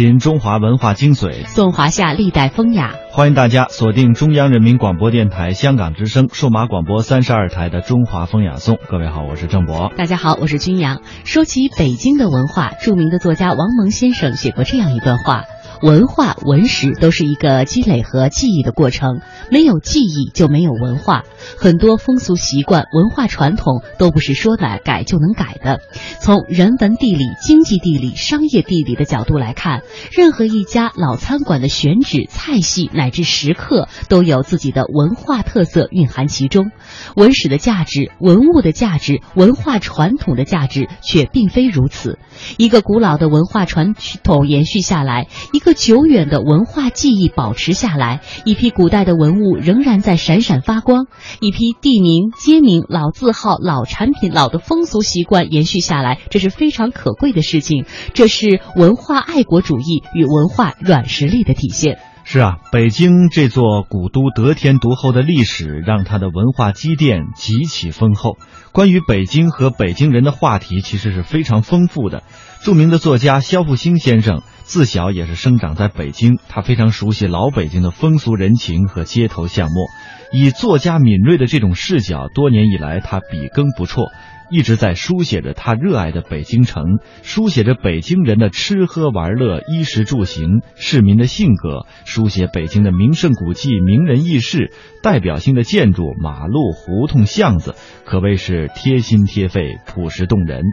[0.00, 2.94] 品中华文化精髓，颂华夏历代风雅。
[3.10, 8.76] 欢迎大家锁定中央人民广播电台香港之声数码广播三十二台的《中华风雅颂》。
[8.88, 9.92] 各位好，我是郑博。
[9.98, 11.02] 大家好，我是君阳。
[11.24, 15.42] 说起北京的文化，著名的作家王蒙先生写过这样一段话。
[15.82, 19.20] 文化文史都是一个积累和记忆的过程，
[19.50, 21.24] 没有记忆就没有文化。
[21.56, 25.80] 很多风俗习惯、文化传统都不是说改改就能改的。
[26.20, 29.82] 从人文地理、经济地理、商业地理的角度来看，
[30.12, 36.72] 任何一家老餐馆的选址、菜系乃至食客都有自己的文化特色蕴含其中。
[37.16, 42.18] 文史的价值、文物的价值、文化传统的价值却并非如此。
[42.58, 45.69] 一个古老的文化传统延续下来，一个。
[45.74, 51.06] 久远的文化记忆保持下来，一批古代的文物仍然在闪闪发光，
[51.40, 57.84] 一批地名、街名、老字号、老产品、老的风俗习惯延续下来，这是非常可贵的事情。
[58.14, 61.98] 这是文化爱国主义与文化软实力的体现。
[62.22, 68.36] 是啊，北京这座古都得天独厚的历史，让它的文化积淀极其丰厚。
[68.72, 72.22] 关于北京和北京人的话题，其实是非常丰富的。
[72.62, 74.42] 著名的作家肖复兴先生。
[74.70, 79.88] 自小也是生长在北京，他非常熟悉老北京的风俗人情和街头巷陌。
[80.30, 84.12] 以作家敏锐的这种视角，多年以来他笔耕不辍，
[84.50, 100.64] 一直在书写着他热爱的北京城，书写着北京人的吃喝玩乐、衣食住行、市民的性格，书写北京的名胜古迹、名人轶事、代表性的建筑、马路、胡同、巷子，可谓是贴心贴肺、朴实动人。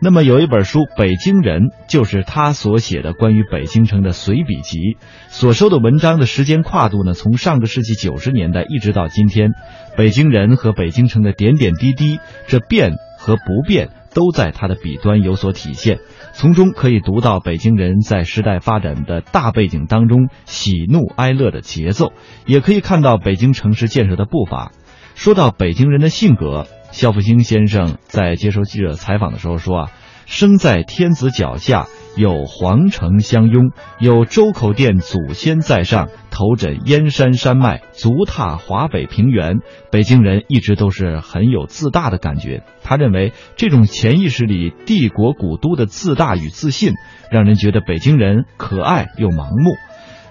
[0.00, 9.50] 那么有一本书《北京人》，就是他所写的关于北京城的随笔集，所收的文章的时间跨度呢，从上个世纪九十年代一直到今天，
[9.96, 15.98] 北京人和北京城的点点滴滴，这变和不变都在他的笔端有所体现，
[16.32, 22.12] 从中可以读到北京人在时代发展的大背景当中喜怒哀乐的节奏，
[22.46, 24.72] 也可以看到北京城市建设的步伐。
[25.14, 26.66] 说到北京人的性格。
[26.90, 29.90] 肖复兴先生在接受记者采访的时候说：“啊，
[30.24, 31.86] 生在天子脚下，
[32.18, 33.70] 有皇城相拥，
[34.00, 39.60] 有周口店祖先在上，头枕燕山山脉，足踏华北平原。
[39.92, 42.64] 北京人一直都是很有自大的感觉。
[42.82, 46.94] 他认为这种潜意识里帝国古都的自大与自信，
[47.30, 49.76] 让人觉得北京人可爱又盲目，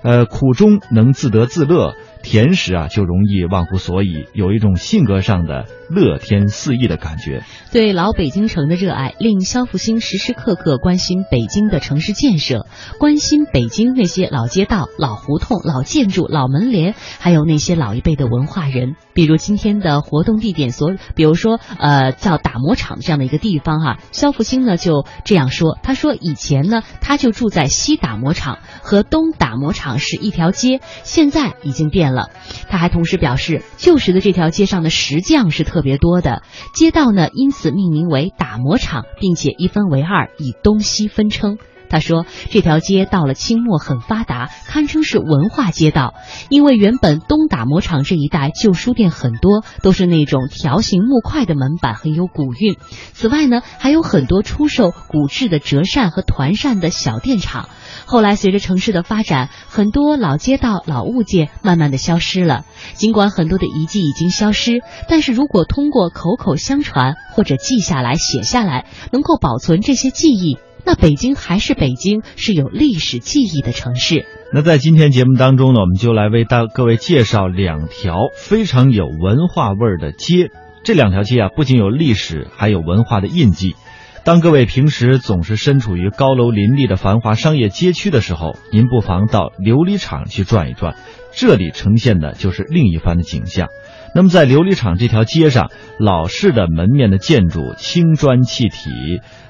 [0.03, 1.93] 呃，苦中能自得自乐。”
[2.23, 7.43] 甜食啊，就容易忘乎所以，有一种性格上的乐天肆意的感觉。
[7.71, 12.65] 对老北京城的热爱，令肖复兴时时刻刻关心北京的城市建设，
[12.99, 18.95] 关心北京那些老街道、老胡同、老建筑、老门帘，还有那些老一辈的文化人。
[19.13, 32.29] 比如今天的活动地点所，比如说呃叫打磨厂这样的一个地方哈，肖复兴呢就这样说，他说以前呢他就住在西打磨厂和东打磨厂是一条街，现在已经变了。
[32.69, 36.41] 他还同时表示，旧时的这条街上的石匠是特特别多的，
[36.73, 41.59] 街道呢因此命名为打磨厂，并且一分为二，以东西分称。
[41.89, 46.13] 他说：“这条街到了清末很发达，堪称是文化街道。
[46.49, 52.75] 因为原本东打磨厂这一带旧书店很多，都是那种条形木块的门板，很有古韵。
[53.13, 57.69] 此外呢，还有很多出售古制的折扇和团扇的小店厂。
[58.05, 62.65] 后来随着城市的发展，很多老街道、老物件慢慢的消失了。
[62.93, 74.25] 尽管很多的遗迹已经消失，但是如果通过口口相传或者记下来、写下来，能够保存这些记忆。”那北京还是北京，是有历史记忆的城市。
[74.53, 80.49] 那在今天节目当中呢，我们就来为大各位介绍两条非常有文化味儿的街。
[80.85, 83.75] 这两条街啊，不仅有历史，还有文化的印记。
[84.23, 90.95] 当各位平时总是身处于高楼林立的繁华商业街区的时候，您不妨到琉璃厂去转一转，
[91.33, 93.67] 这里呈现的就是另一番的景象。
[94.15, 95.69] 那么，在琉璃厂这条街上，
[95.99, 98.89] 老式的门面的建筑，青砖砌体，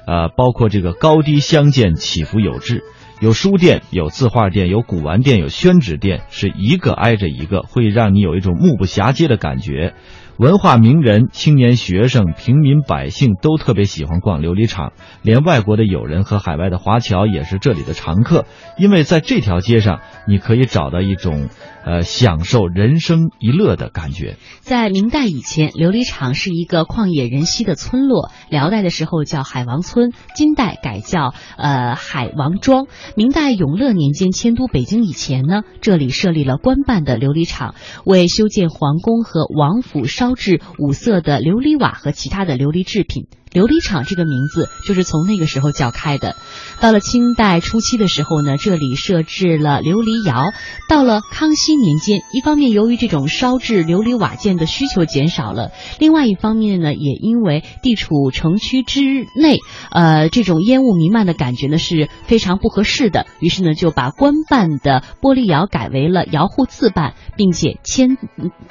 [0.06, 2.82] 呃，包括这个高低相间，起伏有致。
[3.20, 9.94] 有书店，有字画店，有古玩店，有宣纸店，是一个挨着一个，会让你有一种目不暇接的感觉。
[10.36, 18.44] 文化名人、青年学生、平民百姓都特别喜欢逛琉璃厂，连外国的友人和海外的华侨也是这里的常客。
[18.78, 21.48] 因为在这条街上，你可以找到一种，
[21.84, 24.36] 呃，享受人生一乐的感觉。
[24.60, 32.86] 在明代以前，琉璃厂是一个旷野人稀的村落；辽代的时候叫海王村，金代改叫呃海王庄。
[33.16, 43.26] 明代永乐年间迁都北京以前呢，这里设立了官办的琉璃厂，为修建皇宫和王府烧制五色的琉璃瓦和其他的琉璃制品。
[43.52, 46.36] 琉璃厂这个名字就是从那个时候叫开的。
[46.80, 50.52] 到了清代初期的时候呢，这里设置了琉璃窑。
[50.88, 59.00] 到了康熙年间，一方面由于这种烧制琉璃瓦件的需求减少了，另外一方面呢，也因为地处城区之
[59.36, 59.58] 内，
[59.90, 63.26] 呃，这种烟雾弥漫的感觉呢是非常不合适的。
[63.40, 68.16] 于是呢，就把官办的玻璃窑改为了窑户自办，并且迁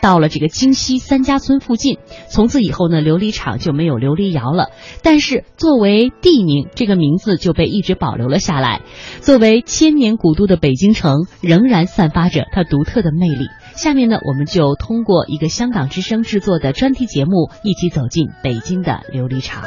[0.01, 1.97] 到了这个京西三家村附近。
[2.29, 4.66] 从此以后呢，琉璃厂就没有琉璃窑了。
[5.03, 8.81] 但是作为地名，这个名字就被一直保留了下来。
[9.21, 13.47] 作为千年古都的北京城，仍然散发着它独特的魅力。
[13.75, 19.63] 下面呢，我们就通过一个香港之声制作的专题节目，一起走进北京的琉璃厂。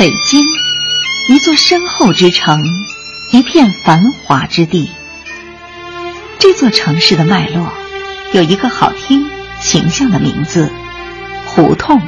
[0.00, 0.42] 北京，
[1.28, 2.64] 一座深厚之城，
[3.32, 4.90] 一片繁华之地。
[6.38, 7.70] 这座城市的脉络
[8.32, 9.28] 有一个好听、
[9.60, 10.72] 形象的名字——
[11.44, 12.00] 胡同。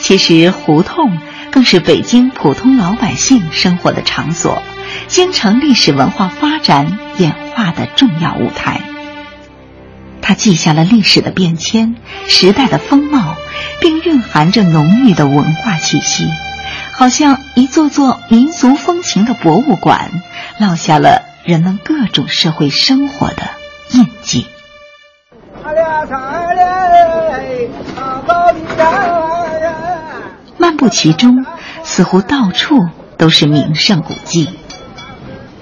[0.00, 1.20] 其实，胡同
[1.52, 4.60] 更是北京普通老百姓生活的场所，
[5.06, 8.80] 京城历史文化发展演化的重要舞台。
[10.26, 13.36] 它记下了历史的变迁、时代的风貌。
[13.80, 16.30] 并蕴含着浓郁的文化气息，
[16.92, 20.10] 好像一座座民俗风情的博物馆，
[20.58, 23.42] 烙下了人们各种社会生活的
[23.90, 24.46] 印记。
[30.56, 31.44] 漫步其中，
[31.82, 32.88] 似乎到处
[33.18, 34.48] 都是名胜古迹。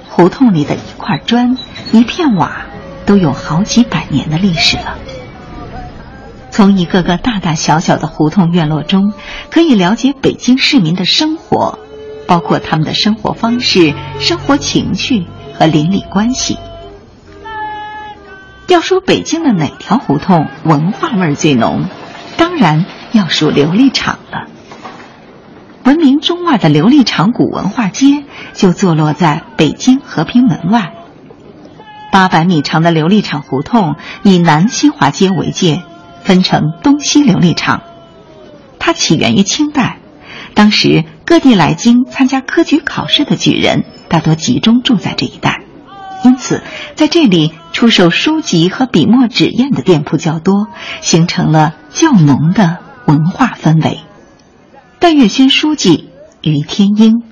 [0.09, 1.59] 胡同里的一块砖、
[1.91, 2.62] 一片瓦，
[3.07, 4.99] 都有好几百年的历史了。
[6.51, 9.15] 从一个个大大小小的胡同院落中，
[9.51, 11.79] 可以了解北京市民的生活，
[12.27, 15.27] 包括他们的生活方式、生活情趣
[15.59, 16.59] 和邻里关系。
[18.69, 21.87] 要说北京的哪条胡同文化味最浓，
[22.37, 24.47] 当然要数琉璃厂了。
[25.85, 30.93] 闻名中外的琉璃厂古文化街就坐落在北京和平门外。
[32.13, 35.83] 八百米长的琉璃厂胡同以南新华街为界。
[36.25, 37.83] 分成东西琉璃厂，
[38.79, 39.99] 它起源于清代。
[40.55, 45.65] 当时各地来京参加科举考试的举人大多集中住在这一带，
[46.25, 46.63] 因此
[46.95, 50.69] 在这里出售书籍和笔墨纸砚的店铺较多，
[51.01, 52.79] 形成了较浓的
[53.09, 53.99] 文化氛围。
[55.01, 56.09] 戴月轩书记
[56.41, 57.25] 于天英，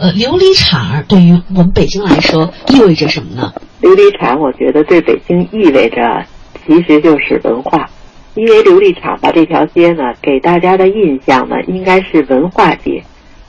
[0.00, 3.52] 呃，琉璃厂对于我们北京来说意味着什么呢？
[3.82, 6.24] 琉璃厂，我觉得对北京意味着
[6.64, 7.88] 其实就是文化。
[8.34, 13.02] 因为琉璃厂吧，这条街呢，给大家的印象呢，应该是文化街。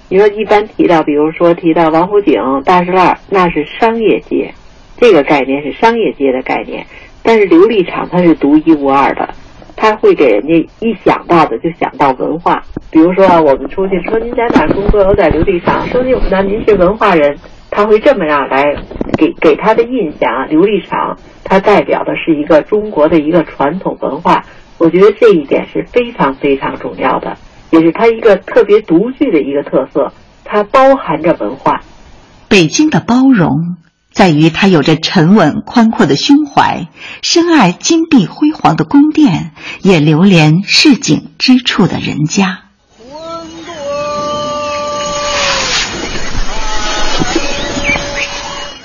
[0.10, 2.34] 你说一般提到，比如说提到王府井、
[2.66, 4.52] 大栅栏，那是商业街，
[4.98, 6.84] 这个概念是商业街的概念。
[7.22, 9.30] 但是琉璃厂它是独一无二的，
[9.82, 12.62] 他会给人家一想到的就想到文化。
[12.92, 15.88] 比如说啊我们出去说您在哪工作，我在琉璃厂。
[15.88, 17.38] 说您那您是文化人，
[17.72, 18.76] 他会这么样来
[19.18, 20.46] 给给他的印象啊。
[20.48, 24.44] 琉璃厂它代表的是一个中国的一个传统文化。
[24.78, 27.38] 我觉得这一点是非常非常重要的，
[27.72, 30.12] 也是它一个特别独具的一个特色。
[30.44, 31.80] 它包含着文化。
[32.50, 33.78] 北京的包容
[34.20, 36.90] 在于他有着沉稳宽阔的胸怀，
[37.22, 42.64] 深爱金碧辉煌的宫殿，也流连市井之处的人家。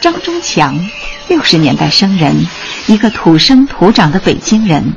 [0.01, 0.89] 张忠强，
[1.27, 2.47] 六十年代生人，
[2.87, 4.93] 一个土生土长的北京人。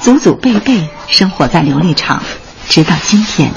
[0.00, 2.20] 祖祖辈辈生活在琉璃厂，
[2.68, 3.52] 直到今天。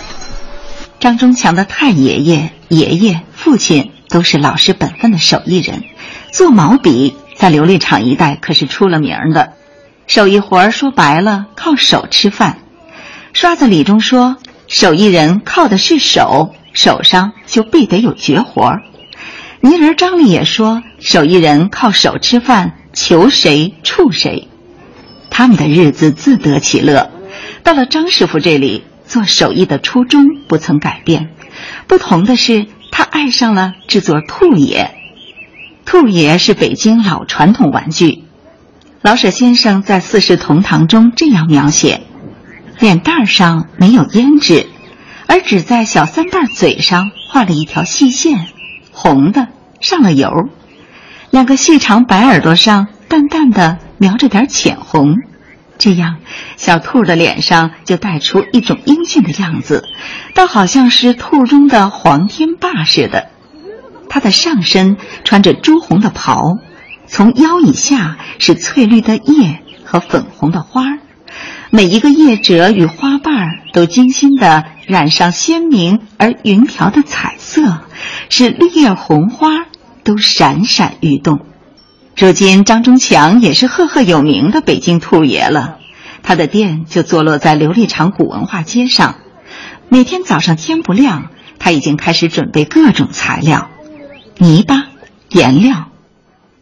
[1.00, 5.84] 张忠强的太爷爷、爷爷、父亲都是老实本分的手艺人，
[6.32, 9.54] 做毛笔在琉璃厂一带可是出了名的。
[10.08, 12.58] 手艺活儿说白了，靠手吃饭。
[13.34, 18.84] 刷子李中说，手艺人靠的是手，手上就必得有绝活儿。
[19.62, 24.48] 泥人张力也说，手艺人靠手吃饭，求谁触谁。
[25.30, 27.12] 他们的日子自得其乐。
[27.64, 31.30] 到了张师傅这里，做手艺的初衷不曾改变，
[31.88, 35.01] 不同的是，他爱上了制作兔爷。
[35.86, 38.24] 兔爷是北京老传统玩具。
[39.02, 42.02] 老舍先生在《四世同堂》中这样描写：
[42.80, 44.68] 脸蛋上没有胭脂，
[45.28, 48.48] 而只在小三瓣嘴上画了一条细线，
[48.92, 49.48] 红的，
[49.80, 50.32] 上了油。
[51.30, 53.78] 两个细长白耳朵上淡淡的。
[54.02, 55.18] 描着点浅红，
[55.78, 56.18] 这样
[56.58, 59.88] 小兔的脸上就带出一种英俊的样子，
[60.34, 63.28] 倒好像是兔中的黄天霸似的。
[64.14, 66.58] 它的上身穿着朱红的袍，
[67.08, 71.00] 从腰以下是翠绿的叶和粉红的花儿，
[71.70, 77.80] 每一个叶褶与花瓣儿都精心的染上鲜明而匀调的彩色，
[78.28, 79.48] 使绿叶红花
[80.04, 81.40] 都闪闪欲动。
[82.18, 85.78] 如今张忠强也是赫赫有名的北京兔爷了，
[86.22, 89.16] 他的店就坐落在琉璃厂古文化街上。
[89.88, 93.70] 每天早上天不亮，他已经开始准备各种材料。
[94.42, 94.88] 泥巴、
[95.30, 95.90] 颜料，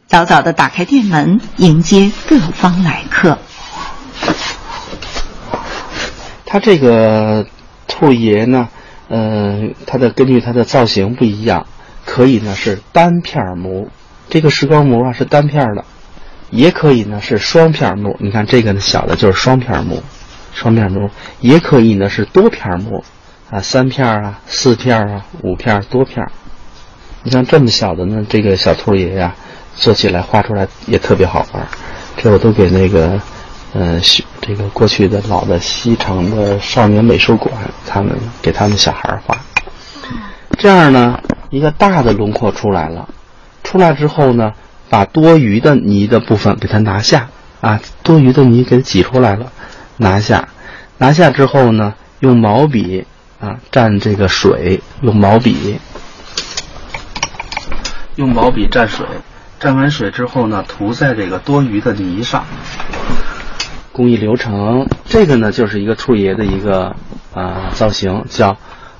[0.05, 3.37] 早早的打开店门，迎接各方来客。
[6.45, 7.47] 他这个
[7.87, 8.67] 兔爷呢，
[9.07, 11.67] 呃，它的根据它的造型不一样，
[12.05, 13.87] 可以呢是单片模，
[14.29, 15.85] 这个石膏模啊是单片的，
[16.49, 18.17] 也可以呢是双片模。
[18.19, 20.03] 你看这个呢小的就是双片模，
[20.53, 21.09] 双片模
[21.39, 23.05] 也可以呢是多片模，
[23.49, 26.29] 啊，三片啊、四片啊、五片多片。
[27.23, 29.35] 你像这么小的呢，这个小兔爷呀，
[29.75, 31.67] 做起来画出来也特别好玩。
[32.17, 33.19] 这我都给那个，
[33.73, 33.99] 呃，
[34.41, 37.53] 这个过去的老的西城的少年美术馆，
[37.85, 39.37] 他们给他们小孩画。
[40.57, 43.07] 这样呢，一个大的轮廓出来了。
[43.63, 44.53] 出来之后呢，
[44.89, 47.29] 把多余的泥的部分给它拿下
[47.61, 49.51] 啊，多余的泥给挤出来了，
[49.97, 50.47] 拿下。
[50.97, 53.05] 拿下之后呢，用毛笔
[53.39, 55.79] 啊蘸这个水，用毛笔。
[58.19, 59.07] 用毛笔蘸水，
[59.61, 62.43] 蘸完水之后呢，涂在这个多余的泥上。
[63.93, 66.97] 工艺流程，这个呢就是一个兔爷的一个
[67.33, 68.57] 啊造型，叫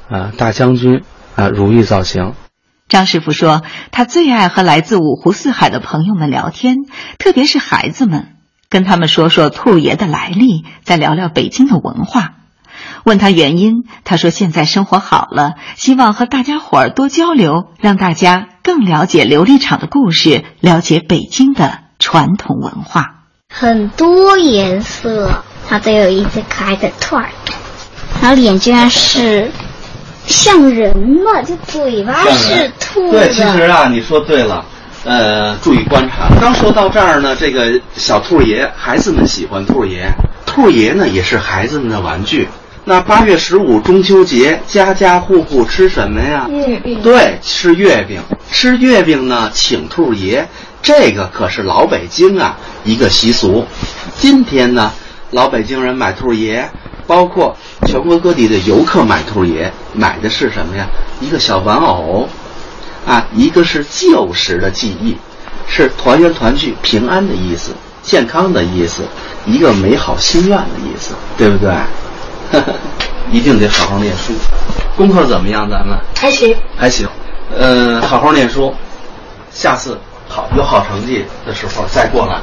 [0.09, 1.01] 啊大将军
[1.35, 2.31] 啊如意造型。
[2.87, 3.61] 张师傅说，
[3.91, 6.77] 他最爱和来自五湖四海的朋友们聊天，
[7.17, 8.37] 特别是孩子们，
[8.69, 12.35] 跟他们说说兔爷的来历，再聊聊北京的文化。
[13.03, 23.15] 问他原因，他说现在生活好了，希望和大家伙儿多交流，让大家更了解琉璃厂的故事，了解北京的传统文化。
[23.51, 27.29] 很多颜色，它都有一只可爱的兔儿，
[28.21, 29.49] 然后脸居然是
[30.27, 34.63] 像人嘛，就嘴巴是兔对，其实啊，你说对了，
[35.03, 36.29] 呃，注意观察。
[36.39, 40.11] 刚说到这儿呢，这个小兔爷，孩子们喜欢兔爷，
[40.45, 42.47] 兔爷呢也是孩子们的玩具。
[42.89, 46.47] 那八月十五中秋节，家家户户吃什么呀？
[46.49, 46.99] 月饼。
[47.03, 48.19] 对，吃月饼。
[48.51, 50.43] 吃月饼呢，请兔爷，
[50.81, 53.63] 这个可是老北京啊一个习俗。
[54.17, 54.91] 今天呢，
[55.29, 56.67] 老北京人买兔爷，
[57.05, 57.55] 包括
[57.85, 60.87] 全国各地的游客买兔爷，买的是什么呀？
[61.21, 62.27] 一个小玩偶，
[63.05, 65.15] 啊，一个是旧时的记忆，
[65.67, 67.69] 是团圆团聚、平安的意思、
[68.01, 69.03] 健康的意思，
[69.45, 71.71] 一个美好心愿的意思，对不对？
[73.31, 74.33] 一定得好好念书，
[74.97, 75.69] 功课怎么样？
[75.69, 77.07] 咱们还行，还行。
[77.55, 78.73] 嗯，好好念书，
[79.51, 82.39] 下次好有好成绩的时候再过来，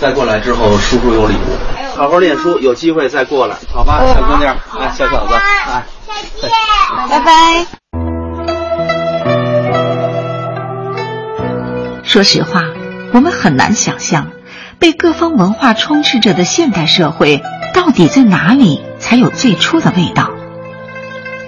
[0.00, 1.96] 再过来之后叔叔有礼物。
[1.96, 5.84] 好好念书，有机会再过来，好吧，小姑娘，哎，小小子，哎，
[6.40, 6.50] 再见，
[7.08, 7.66] 拜拜。
[12.02, 12.62] 说实话，
[13.12, 14.28] 我们很难想象，
[14.84, 17.42] 被各方文化充斥着的现代社会。
[17.72, 20.30] 到底在哪里才有最初的味道？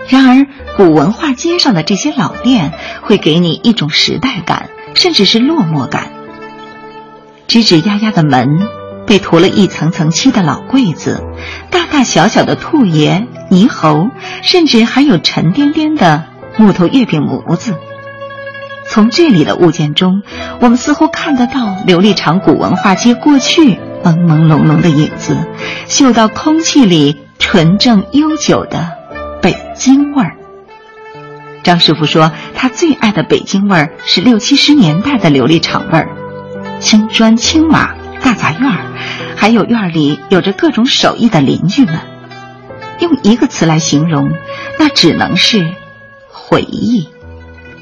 [0.09, 0.47] 然而，
[0.79, 6.13] 古文化街上的这些老店会给你一种时代感，甚至是落寞感。
[7.47, 8.67] 吱吱呀呀的门，
[9.07, 11.23] 被涂了一层层漆的老柜子，
[11.71, 14.09] 大大小小的兔爷、猕猴，
[14.41, 16.25] 甚至还有沉甸甸的
[16.57, 17.75] 木头月饼模子。
[18.89, 20.23] 从这里的物件中，
[20.61, 23.79] 我们似乎看得到琉璃厂古文化街过去。
[24.05, 25.37] 朦朦胧胧的影子，
[25.89, 28.93] 嗅到空气里纯正悠久的
[29.43, 30.37] 北京味儿。
[31.65, 36.09] 张师傅说，他最爱的北京味儿是六七十年代的琉璃厂味儿，
[36.79, 38.85] 青砖青瓦大杂院儿，
[39.35, 41.99] 还有院里有着各种手艺的邻居们。
[43.01, 44.31] 用一个词来形容，
[44.79, 45.67] 那只能是
[46.29, 47.09] 回忆。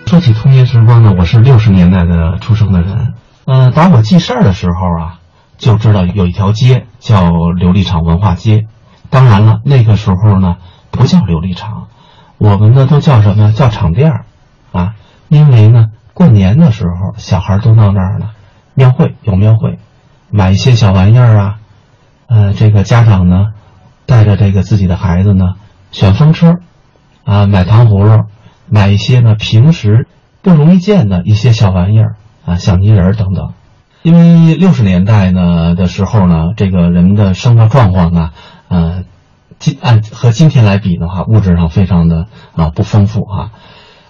[0.06, 3.14] 说起童年时光呢，我是六十年代的出生的人，
[3.46, 5.20] 呃，打我记事儿的时候啊。
[5.56, 8.66] 就知道有一条街叫琉璃厂文化街，
[9.08, 10.56] 当然了，那个时候呢
[10.90, 11.86] 不叫琉璃厂，
[12.38, 13.52] 我们呢都叫什么呀？
[13.52, 14.24] 叫厂店儿，
[14.72, 14.94] 啊，
[15.28, 18.30] 因为呢过年的时候小孩都到那儿呢，
[18.74, 19.78] 庙会有庙会，
[20.28, 21.58] 买一些小玩意儿啊，
[22.26, 23.52] 呃，这个家长呢
[24.06, 25.54] 带着这个自己的孩子呢
[25.92, 26.56] 选风车，
[27.22, 28.24] 啊，买糖葫芦，
[28.68, 30.06] 买一些呢平时
[30.42, 33.54] 不容易见的一些小玩意儿啊，小泥人等等。
[34.02, 38.30] 因为六十年代呢的时候呢，这个人们的生活状况呢，
[38.68, 39.04] 呃，
[39.58, 43.52] 今按和今天来比的话，物质上非常的啊不丰富啊。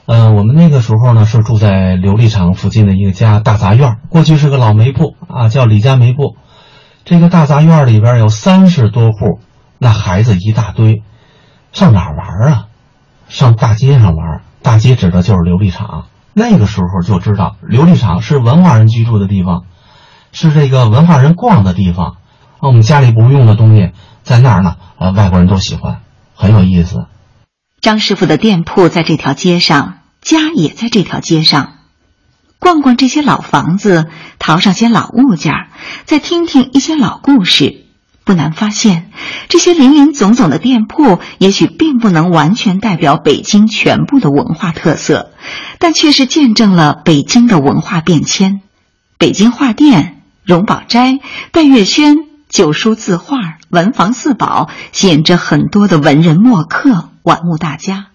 [0.06, 6.37] 呃，我们那个时候呢是住在琉璃厂附近的一个家大杂院，过去是个老煤铺啊，叫李家煤铺。
[7.04, 9.38] 这个大杂院里边有三十多户，
[9.78, 11.02] 那孩子一大堆，
[11.73, 12.66] 上哪玩啊？
[13.34, 14.42] 上大街上玩。
[14.62, 16.06] 大街指的就是琉璃厂。
[16.32, 19.64] 那个时候就知道，琉璃厂是文化人居住的地方，
[20.30, 22.18] 是这个文化人逛的地方。
[22.60, 23.90] 我们家里不用的东西
[24.22, 26.00] 在那儿呢，呃，外国人都喜欢，
[26.36, 27.06] 很有意思。
[27.80, 31.72] 张师傅的店铺在这条街上，家也在这条街上。
[32.60, 35.52] 逛逛这些老房子，淘上些老物件，
[36.04, 37.83] 再听听一些老故事，
[38.25, 39.11] 不难发现，
[39.49, 45.33] 这些林林总总的店铺，也许并不能完全代表北京全部的文化特色，
[45.78, 48.61] 但却是见证了北京的文化变迁。
[49.19, 51.21] 北京画店、荣宝斋、
[51.52, 52.16] 戴月轩、
[52.49, 57.11] 九书字画、文房四宝，吸引着很多的文人墨客。
[57.23, 58.09] 玩物大家，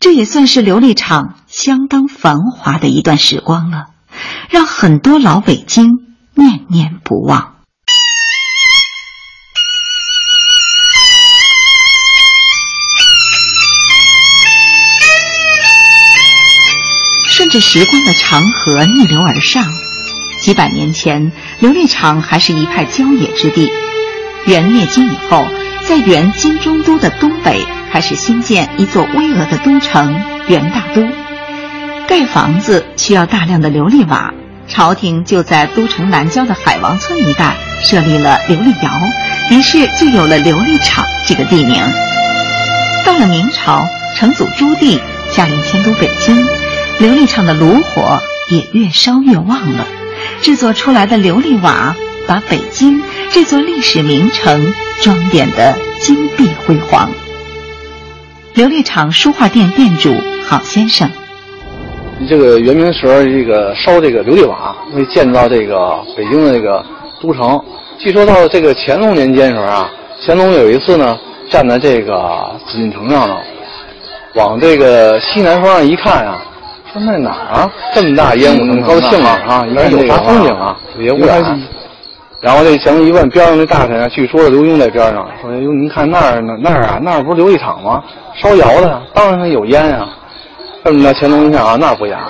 [0.00, 3.88] 这也算是琉璃厂相当繁华的一段时光了，
[4.48, 5.90] 让很多老北京
[6.34, 7.55] 念念不忘。
[17.36, 19.62] 顺着时光的长河逆流而上，
[20.40, 23.70] 几百年前，琉璃厂还是一派郊野之地。
[24.46, 25.46] 元灭金以后，
[25.84, 27.62] 在元金中都的东北。
[27.92, 31.06] 开始兴建一座巍峨的都城元大都，
[32.08, 34.32] 盖房子需要大量的琉璃瓦，
[34.66, 38.90] 朝廷就在都城南郊的海王村一带设立了琉璃窑，
[39.50, 41.84] 于是就有了琉璃厂这个地名。
[43.04, 44.98] 到了明朝，成祖朱棣
[45.30, 46.34] 下令迁都北京，
[46.98, 48.18] 琉璃厂的炉火
[48.50, 49.86] 也越烧越旺了，
[50.40, 51.94] 制作出来的琉璃瓦
[52.26, 57.10] 把北京这座历史名城装点得金碧辉煌。
[58.54, 60.14] 琉璃厂书画店店主
[60.48, 61.10] 郝先生，
[62.26, 66.82] 这个元明时候，这个烧这个琉璃瓦，会建造这个北京的这个
[67.20, 67.62] 都城。
[67.98, 69.90] 据说到这个乾隆年间时候啊，
[70.24, 71.18] 乾隆有一次呢，
[71.50, 73.36] 站在这个紫禁城上呢，
[74.34, 76.42] 往这个西南方向一看啊，
[76.96, 81.60] 说那哪儿啊，这么大烟雾，高兴啊啊，一看有啥风景啊，别污染。
[82.40, 88.02] 然后这乾隆一问边上那大臣啊，据说刘墉在边上，说：“哟，您看那儿呢，那儿啊，那儿不是琉璃厂吗？
[88.34, 90.06] 烧窑的，当然有烟呀。”
[90.84, 92.28] 这么着，乾隆一看啊，那不雅，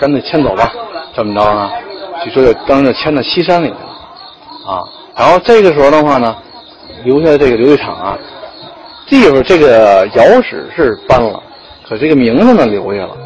[0.00, 0.72] 干脆迁走吧。
[1.14, 1.70] 这么着呢，
[2.24, 4.82] 据说就当就迁到西山里去了啊。
[5.16, 6.34] 然后这个时候的话呢，
[7.04, 8.18] 留下这个琉璃厂啊，
[9.06, 11.42] 地方这个窑址是搬了，
[11.86, 13.16] 可这个名字呢留下了。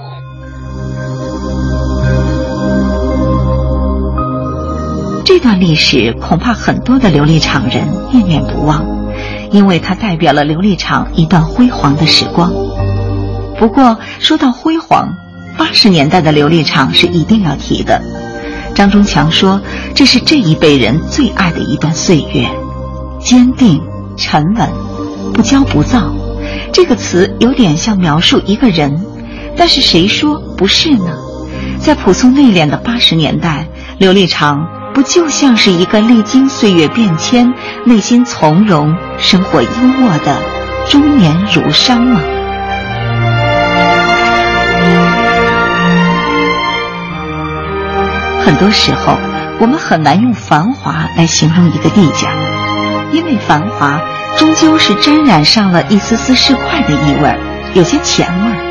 [5.37, 8.87] 这段历史恐怕很多的琉璃厂人念念不忘，
[9.51, 12.53] 因为它代表了琉璃厂一段辉煌的时光。
[13.59, 15.09] 不过说到辉煌，
[15.59, 18.01] 八十年代的琉璃厂是一定要提的。
[18.77, 19.61] 张忠强说，
[19.93, 22.49] 这是这一辈人最爱的一段岁月，
[23.19, 23.83] 坚定、
[24.17, 24.71] 沉稳、
[25.33, 26.15] 不骄不躁。
[26.73, 29.05] 这个词有点像描述一个人，
[29.57, 31.19] 但是谁说不是呢？
[31.81, 33.67] 在朴素内敛的八十年代，
[33.99, 34.65] 琉璃厂。
[34.95, 37.53] 不就像是一个历经岁月变迁、
[37.85, 40.39] 内心从容、生活优渥的
[40.89, 42.21] 中年儒商吗？
[48.41, 49.19] 很多时候，
[49.59, 52.29] 我们很难用繁华来形容一个地界，
[53.11, 54.01] 因为繁华
[54.37, 57.37] 终究是沾染上了一丝丝市侩的意味儿，
[57.75, 58.71] 有些钱味儿。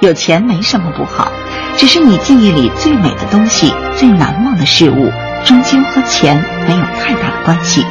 [0.00, 1.32] 有钱没什么不好，
[1.76, 5.10] 只是你记忆里最美的东西、最难忘的事物。
[5.44, 7.84] 终究和钱没有太大的关系，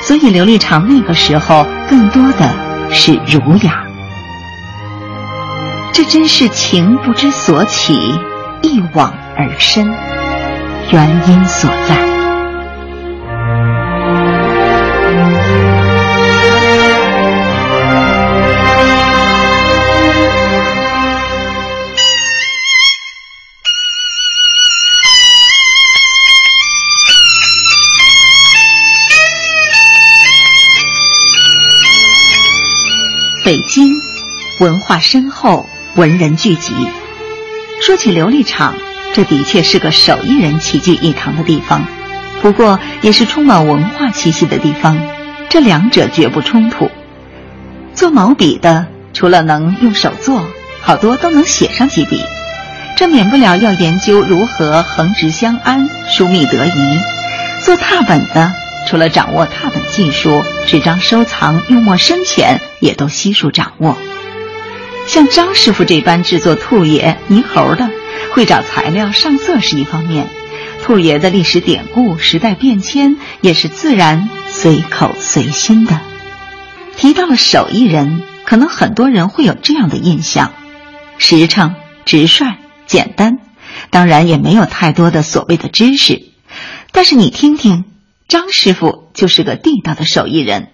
[0.00, 2.48] 所以琉璃厂那个时候更多的
[2.92, 3.84] 是儒雅。
[5.92, 7.94] 这真是情不知所起，
[8.62, 9.92] 一往而深，
[10.90, 12.13] 原因所在。
[34.64, 36.72] 文化深厚，文人聚集。
[37.82, 38.74] 说起琉璃厂，
[39.12, 41.84] 这的确是个手艺人齐聚一堂的地方，
[42.40, 44.98] 不过也是充满文化气息的地方。
[45.50, 46.90] 这两者绝不冲突。
[47.92, 50.48] 做毛笔的，除了能用手做，
[50.80, 52.16] 好多都能写上几笔；
[52.96, 56.98] 这免不了要研究如何横直相安、疏密得宜。
[57.60, 58.50] 做拓本的，
[58.88, 63.98] 除了掌握拓本技术，纸张收藏、用墨深浅也都悉数掌握。
[65.06, 67.90] 像张师傅这般制作兔爷、泥猴的，
[68.32, 70.28] 会找材料、上色是一方面，
[70.82, 76.00] 兔爷的历史典故、时代变迁也是自然随口随心的。
[76.96, 80.52] 提到了手艺人，可能很多人会有这样的印象：
[81.18, 83.38] 实诚、直率、简单，
[83.90, 86.22] 当然也没有太多的所谓的知识。
[86.92, 87.84] 但是你听听，
[88.26, 90.70] 张师傅就是个地道的手艺人，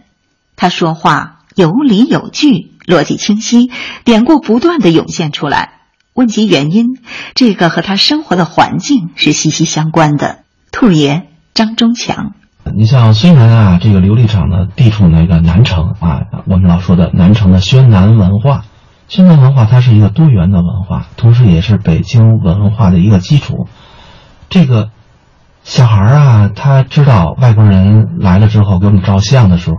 [0.56, 3.70] 他说话有理有据，逻辑清晰，
[4.04, 5.74] 典故不断的涌现出来。
[6.12, 6.98] 问及原因，
[7.34, 10.40] 这个和他生活的环境是息息相关的。
[10.72, 12.32] 兔爷张忠强。
[12.76, 18.64] 你像虽然啊，这个琉璃厂呢地处那个南城啊，我们老说的南城的宣南文化，
[19.08, 23.68] 宣南文化它是一个多元的文化，同时也是北京文化的一个基础。
[24.50, 24.90] 这个
[25.62, 29.76] 小孩啊，他知道外国人来了之后给我们照相的时候，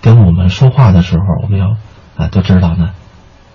[0.00, 1.76] 跟我们说话的时候，我们要
[2.16, 2.90] 啊都知道呢，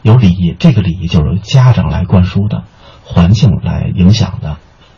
[0.02, 2.64] 有礼仪，这个礼仪就是由家长来灌输的，
[3.04, 4.58] 环境来影响的。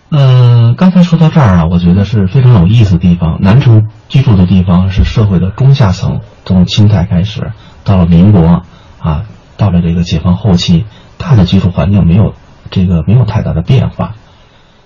[0.10, 3.40] 嗯，刚才说到这儿啊，我觉得是非常有意思的地方。
[3.42, 7.52] 南城居住的地方是社会的中下层，从清代开始，
[7.84, 8.64] 到了民国
[9.00, 9.26] 啊，
[9.58, 10.86] 到了这个解放后期，
[11.18, 12.36] 它的居住环境没有
[12.70, 14.14] 这个没有太大的变化。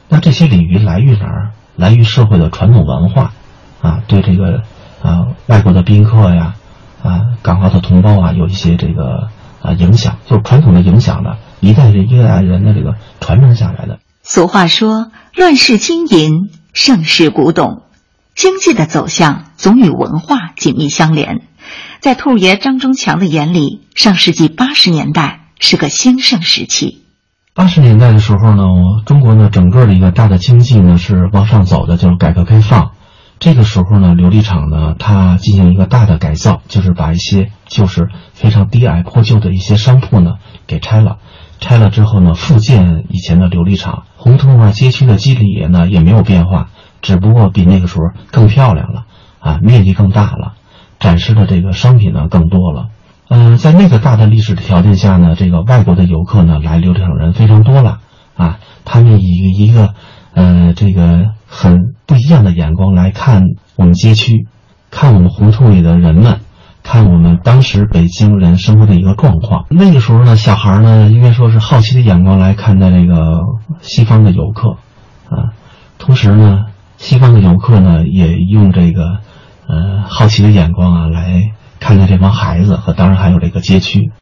[0.08, 1.52] 那这些礼仪来于哪儿？
[1.76, 3.34] 来于社会的传统文化
[3.82, 4.64] 啊，对这个
[5.04, 6.56] 啊外国的宾客呀
[7.04, 9.30] 啊港澳的同胞啊有一些这个
[9.62, 14.00] 啊影响，就是传统的影响呢，一代人一代人的这个传承下来的。
[14.24, 17.84] 俗话说：“乱世金银，盛世古董。”
[18.36, 21.42] 经济的走向总与文化紧密相连。
[22.02, 27.02] 在兔爷张忠强的眼里，上世纪八十年代是个兴盛时期。
[27.56, 28.64] 八十年代的时候呢，
[29.08, 32.92] 中国呢整个的一个大的经济呢是往上走的，就是改革开放。
[33.40, 41.18] 这个时候呢，琉璃厂呢它进行一个大的改造，就是把一些就是非常低矮破旧的一些商铺呢给拆了。
[41.60, 46.70] 拆了之后呢，复建以前的琉璃厂，胡同啊、街区的基里呢也没有变化，
[47.02, 49.06] 只不过比那个时候更漂亮了，
[49.40, 50.54] 啊，面积更大了，
[51.00, 52.90] 展示的这个商品呢更多了。
[53.30, 58.00] 嗯，在那个大的历史条件下呢，这个外国的游客呢来琉璃厂人非常多了，
[58.36, 59.96] 啊，他们以一个
[60.34, 63.44] 呃这个很不一样的眼光来看
[63.76, 64.48] 我们街区，
[64.92, 66.42] 看我们胡同里的人们。
[66.84, 73.42] 看我们当时北京人生活的一个状况，那个时候呢，小孩呢应该说是好奇的眼光来看待这个
[73.82, 74.78] 西方的游客，
[75.30, 75.52] 啊，
[76.00, 79.18] 同时呢，西方的游客呢也用这个
[79.68, 84.14] 呃好奇的眼光啊来看待这帮孩子和当然还有这个街区。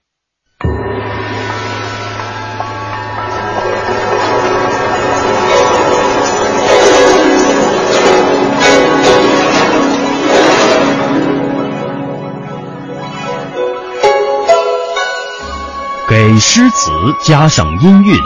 [16.26, 16.90] 给诗词
[17.22, 18.18] 加上音韵，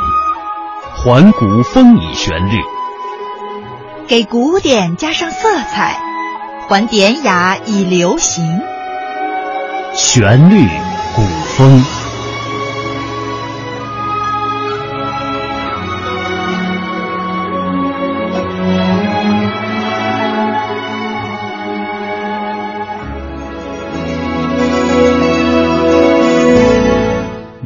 [0.95, 2.55] 还古风以旋律；
[4.07, 5.99] 给古典加上色彩，
[6.65, 8.61] 还典雅以流行。
[9.93, 10.65] 旋律
[11.13, 11.23] 古
[11.57, 11.83] 风。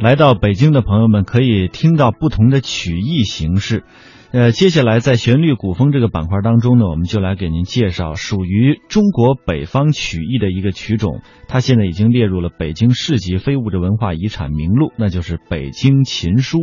[0.04, 3.84] 来到北京的朋友们可以听到不同的曲艺形式，
[4.32, 16.58] 呃，接下来在旋律古风这个板块当中呢，我们就来给您介绍属于中国北方曲艺的一个曲种，它现在已经列入了北京市级非物质文化遗产名录，那就是北京琴书。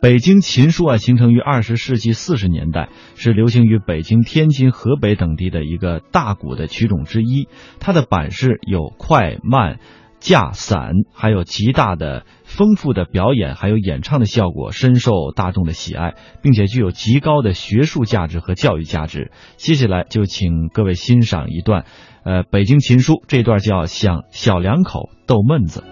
[0.00, 7.46] 北京琴书啊，形成于二十世纪四十年代，是流行于北京、天津、河北等地的一个大鼓的曲种之一，
[7.78, 9.78] 它的版式有快慢。
[10.18, 19.32] 架散，还有极大的丰富的表演，还有演唱的效果，深受大众的喜爱，并且具有极高的学术价值和教育价值。
[19.56, 21.86] 接下来就请各位欣赏一段，
[22.24, 25.82] 呃，北京琴书这段叫《想小两口逗闷子》。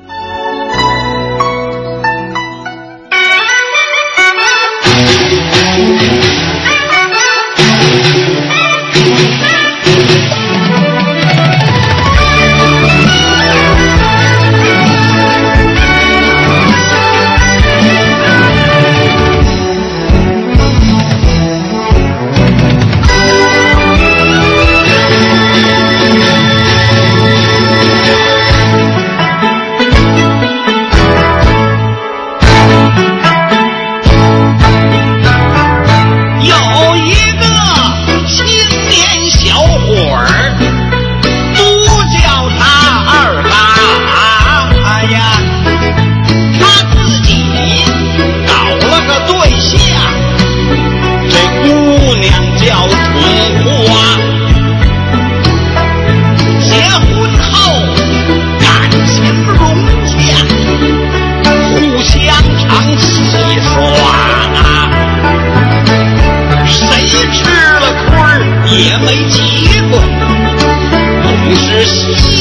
[71.92, 72.39] You.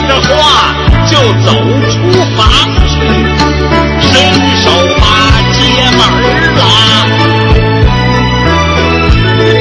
[0.00, 0.74] 说着话
[1.10, 1.12] 就
[1.44, 1.92] 走出
[2.34, 2.40] 房
[2.88, 2.92] 去，
[4.00, 4.08] 伸
[4.62, 4.64] 手
[4.98, 5.04] 把
[5.52, 5.58] 街
[5.94, 6.00] 门
[6.56, 6.58] 拉。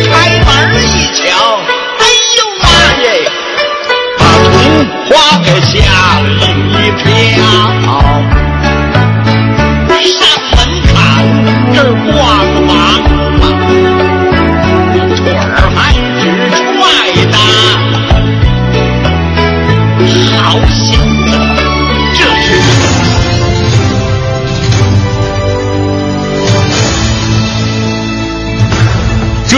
[0.06, 0.48] 开门
[0.82, 1.20] 一瞧，
[2.00, 2.02] 哎
[2.38, 2.66] 呦妈
[3.02, 3.06] 耶，
[4.18, 4.56] 把童
[5.10, 5.12] 花
[5.44, 5.76] 给吓
[6.22, 6.29] 了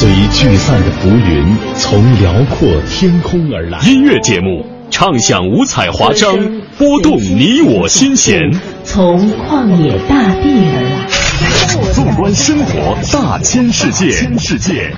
[0.00, 3.80] 随聚散的浮云，从辽阔天空而来。
[3.80, 6.38] 音乐节目唱响五彩华章，
[6.78, 8.48] 拨动你我心弦。
[8.84, 11.92] 从旷野大地而来。
[11.92, 14.08] 纵观生活大千世界，
[14.38, 14.94] 世界。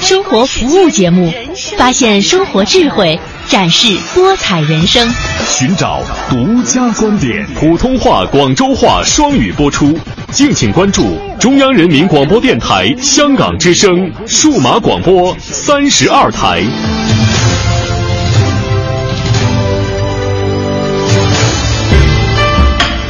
[0.00, 1.32] 生活服务节目，
[1.78, 5.06] 发现生活智慧，展示多彩人生，
[5.46, 6.00] 寻找
[6.30, 7.46] 独家观点。
[7.54, 9.98] 普通话、广州话双语播出，
[10.30, 16.62] 敬请关注中央人民广播电台香港之声数码广播三十二台。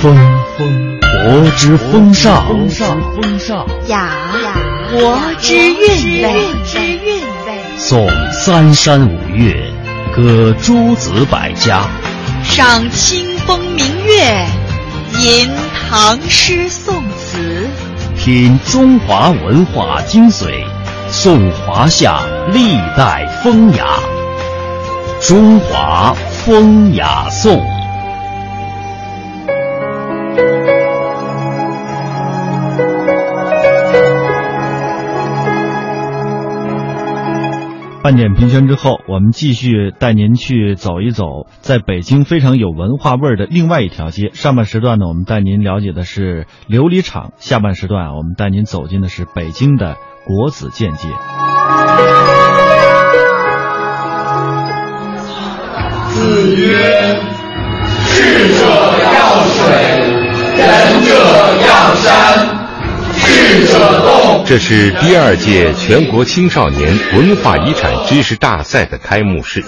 [0.00, 0.16] 风
[0.58, 4.10] 风国之风尚，风尚风尚雅
[4.42, 4.56] 雅
[4.90, 7.62] 国之韵味，之韵味。
[7.78, 9.71] 颂三山五岳，
[10.14, 11.88] 歌诸子百家，
[12.44, 14.46] 赏清风明月，
[15.18, 17.66] 吟唐诗宋词，
[18.14, 20.66] 品中华文化精髓，
[21.11, 22.20] 颂华夏
[22.53, 23.87] 历代风雅。
[25.27, 27.81] 中华风雅颂。
[38.02, 44.30] 半点评宣之后，我们继续带您去走一走，在北京非常有文化味儿的另外一条街。
[44.32, 49.94] 上半时段呢，我们带您了解的是琉璃厂；下半时段啊，我们带您走进的是北京的
[50.26, 51.08] 国子监街。
[56.08, 57.20] 子曰
[58.10, 58.64] ：“智者
[59.14, 59.72] 要水，
[60.56, 60.66] 仁
[61.04, 61.14] 者
[61.68, 62.62] 要山。”
[64.44, 69.64] 这是第二届全国青少年文化遗产知识大赛的开幕式，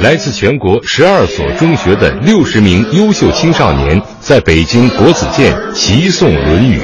[0.00, 6.80] 来自全国十二所中学的六十名优秀青少年在北京国子监齐诵《论语》。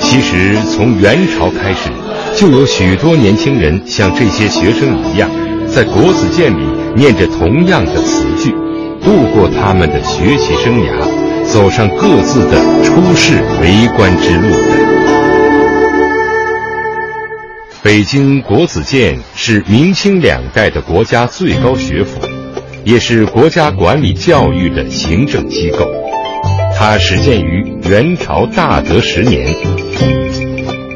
[0.00, 1.90] 其实从元朝开始，
[2.36, 5.28] 就有许多年轻人像这些学生一样，
[5.66, 6.62] 在国子监里
[6.94, 8.50] 念着同样的词句，
[9.02, 10.90] 度过他们的学习生涯，
[11.52, 14.72] 走上各自的出世为官之路的。
[17.82, 22.18] 北京国子监是明清两代的国家最高学府，
[22.84, 25.86] 也是国家管理教育的行政机构。
[26.74, 29.54] 它始建于元朝大德十年，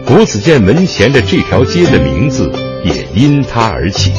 [0.06, 2.50] 国子监门前的这条街的名字
[2.82, 4.10] 也因它而起。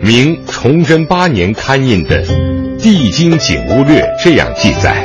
[0.00, 2.24] 明崇祯八年刊印的
[2.78, 5.02] 《帝京景物略》这样记载：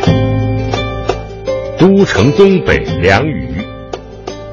[1.80, 3.48] 都城东北梁宇。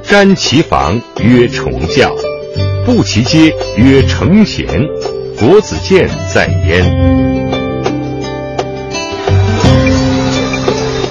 [0.04, 2.14] 瞻其房曰崇教，
[2.84, 4.64] 步其街曰承贤，
[5.36, 6.84] 国子监在焉。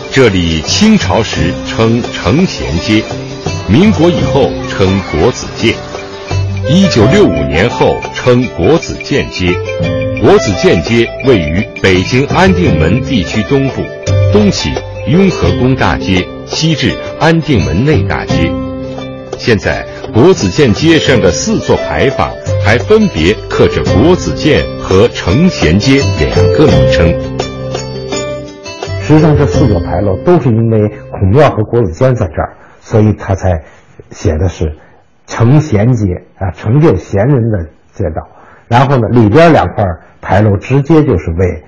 [0.10, 3.04] 这里清朝时称承贤街，
[3.67, 5.75] 民国以后称国子监，
[6.69, 9.54] 一九六五年后称国子监街。
[10.21, 13.84] 国子监街位于北京安定门地区东部，
[14.32, 14.71] 东起
[15.08, 18.52] 雍和宫大街，西至安定门内大街。
[19.38, 22.32] 现在国子监街上的四座牌坊
[22.65, 27.08] 还分别刻着国子监和承贤街两个名称。
[29.04, 33.63] 实际上，这四座牌楼都是因为孔庙和国子监在这儿，所以他才
[34.10, 34.76] 写的是
[35.28, 36.08] 承贤街
[36.39, 38.28] 啊，成就贤人的街道。
[38.68, 39.86] 然后呢，里边两块
[40.20, 41.63] 牌楼直接就是为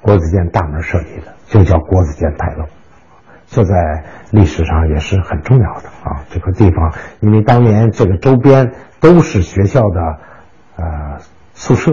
[0.00, 2.64] 国子监大门设计的，就叫国子监牌楼。
[3.48, 3.74] 这在
[4.30, 6.24] 历史上也是很重要的啊！
[6.30, 10.00] 这个地方，因为当年这个周边都是学校的
[10.76, 11.18] 呃
[11.54, 11.90] 宿舍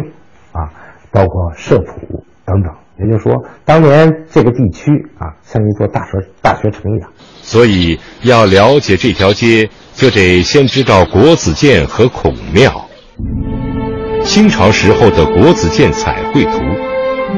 [0.52, 0.70] 啊，
[1.12, 2.72] 包括社普等等。
[3.00, 7.12] 也就是说，当年这个地区啊，像一座大学大学城一样。
[7.42, 12.88] 所以，要了解这条街，就得先知道国子监和孔庙。
[14.24, 16.60] 清朝时候的国子监彩绘图，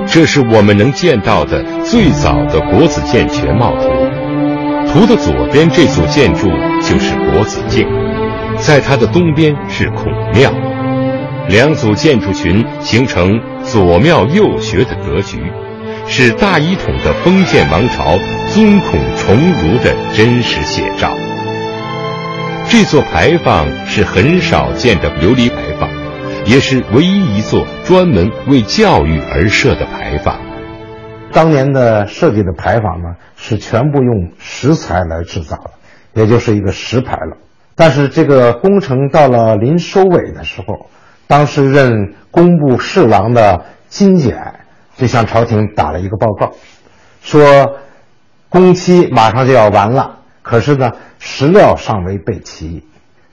[0.05, 3.89] 这是我们能见到的最早的国子监全貌图。
[4.91, 6.47] 图的左边这组建筑
[6.81, 7.85] 就是国子监，
[8.57, 10.51] 在它的东边是孔庙，
[11.47, 15.37] 两组建筑群形成左庙右学的格局，
[16.07, 18.17] 是大一统的封建王朝
[18.49, 21.11] 尊孔崇儒的真实写照。
[22.67, 25.57] 这座牌坊是很少见的琉璃牌，
[26.45, 30.39] 也是唯一一座专门为教育而设的牌坊。
[31.31, 37.37] 当年的设计的牌坊呢，是全部用石材来制造的，也就是一个石牌楼。
[37.75, 40.87] 但是这个工程到了临收尾的时候，
[41.27, 44.61] 当时任工部侍郎的金简
[44.97, 46.53] 就向朝廷打了一个报告，
[47.21, 47.77] 说
[48.49, 52.83] 工期马上就要完了，可是呢石料尚未备齐，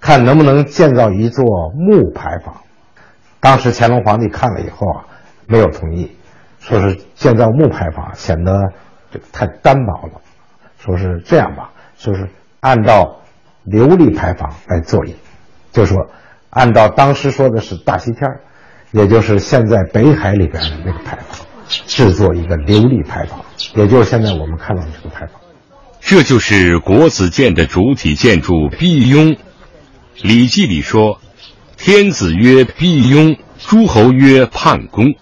[0.01, 2.57] 看能不能建造一座木牌坊。
[3.41, 5.05] 当时乾隆皇帝看了以后啊，
[5.47, 6.11] 没有同意。
[6.59, 8.73] 说是建造木牌坊显得
[9.13, 10.21] 这个太单薄了，
[10.81, 12.29] 说是这样吧，就是
[12.59, 13.21] 按照
[13.65, 15.15] 琉璃牌坊来做一，
[15.71, 16.11] 就说
[16.51, 18.29] 按照当时说的是大西天
[18.91, 23.45] 也就是现在北海里边的那个牌坊，制作一个琉璃牌坊，
[23.77, 25.41] 也就是现在我们看到的这个牌坊。
[26.01, 29.35] 这就是国子监的主体建筑毕雍，
[30.21, 31.21] 《礼记》里说
[31.77, 35.15] ：“天子曰毕雍，诸侯曰叛公。”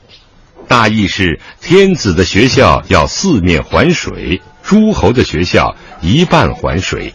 [0.66, 7.12] 大意是天子的学校要四面环水，诸侯的学校一半环水。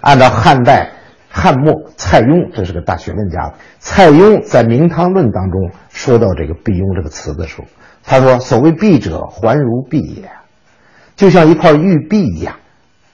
[0.00, 0.92] 按照汉代
[1.28, 7.64] 汉末蔡邕，这是个大学问家，蔡邕在《明堂论》当中说到这个“毕雍”这个词的时候，
[8.02, 10.30] 他说：“所谓璧者，环如璧也，
[11.14, 12.56] 就像一块玉璧一样。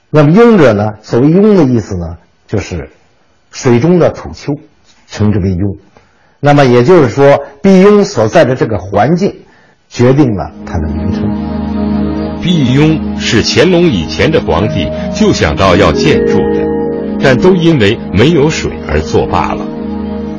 [0.09, 0.93] 那么雍者呢？
[1.01, 2.17] 所谓雍的意思呢，
[2.47, 2.89] 就是
[3.51, 4.53] 水中的土丘，
[5.13, 5.77] 称之为雍。
[6.41, 9.33] 那么也就是说，毕雍所在的这个环境。”
[9.93, 11.21] 决定了它的名称。
[12.41, 16.65] 毕雍是乾隆以前的皇帝就想到要建筑的，
[17.21, 19.63] 但都因为没有水而作罢了。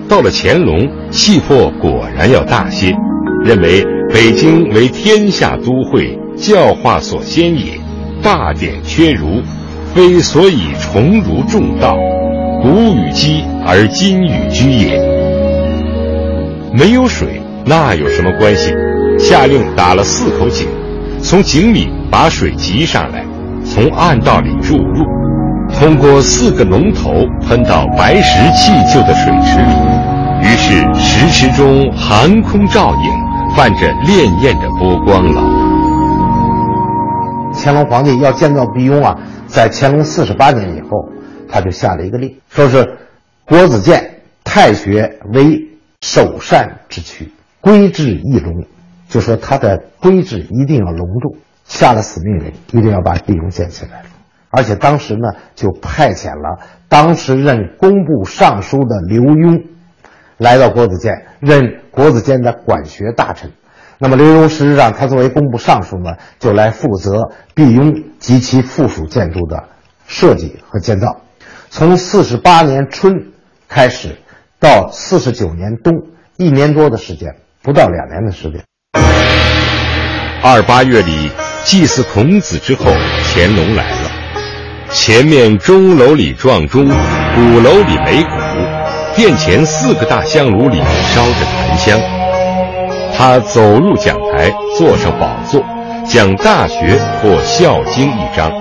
[0.08, 2.92] 到了乾隆，气魄果然要大些，
[3.44, 7.78] 认为北京为天下都会，教化所先也，
[8.24, 9.40] 大典缺如，
[9.94, 11.96] 非所以崇儒重道，
[12.64, 14.98] 古与鸡而今与居也。
[16.72, 18.72] 没有水，那有什么关系？
[19.18, 20.66] 下令打了四口井，
[21.20, 23.22] 从井里把水集上来，
[23.66, 25.04] 从暗道里注入，
[25.78, 29.74] 通过四个龙头喷到白石砌就的水池里，
[30.40, 35.42] 于是石池中寒空照影，泛着潋滟的波光了。
[37.62, 39.14] 乾隆皇帝要建造碧雍啊，
[39.46, 41.06] 在乾隆四十八年以后，
[41.54, 42.98] 他就下了一个令，说是
[43.44, 45.68] 国子监太学为
[46.00, 47.30] 首善之区，
[47.60, 48.66] 规制义隆，
[49.08, 54.02] 就说他的规制一定要隆重，下了死命令，一定要把碧雍建起来。
[54.50, 59.62] 而且当时呢，就派遣了当时任工部尚书的刘墉，
[60.38, 63.52] 来到国子监任国子监的管学大臣。
[63.98, 69.68] 那么刘墉实际上他作为工部尚书呢，就来负责碧雍及其附属建筑的
[70.08, 71.20] 设计和建造。
[71.76, 73.32] 从四十八年春
[73.68, 74.16] 开始，
[74.60, 75.92] 到四十九年冬，
[76.36, 78.62] 一年多的时间，不到两年的时间。
[80.40, 81.32] 二八月里
[81.64, 82.84] 祭祀孔子之后，
[83.24, 84.10] 乾隆来了。
[84.92, 92.00] 前面钟楼里撞钟，鼓楼里擂鼓，殿前四个大香炉里烧着檀香。
[93.16, 95.60] 他走入讲台，坐上宝座，
[96.06, 98.52] 讲《大学》或《孝经》一章，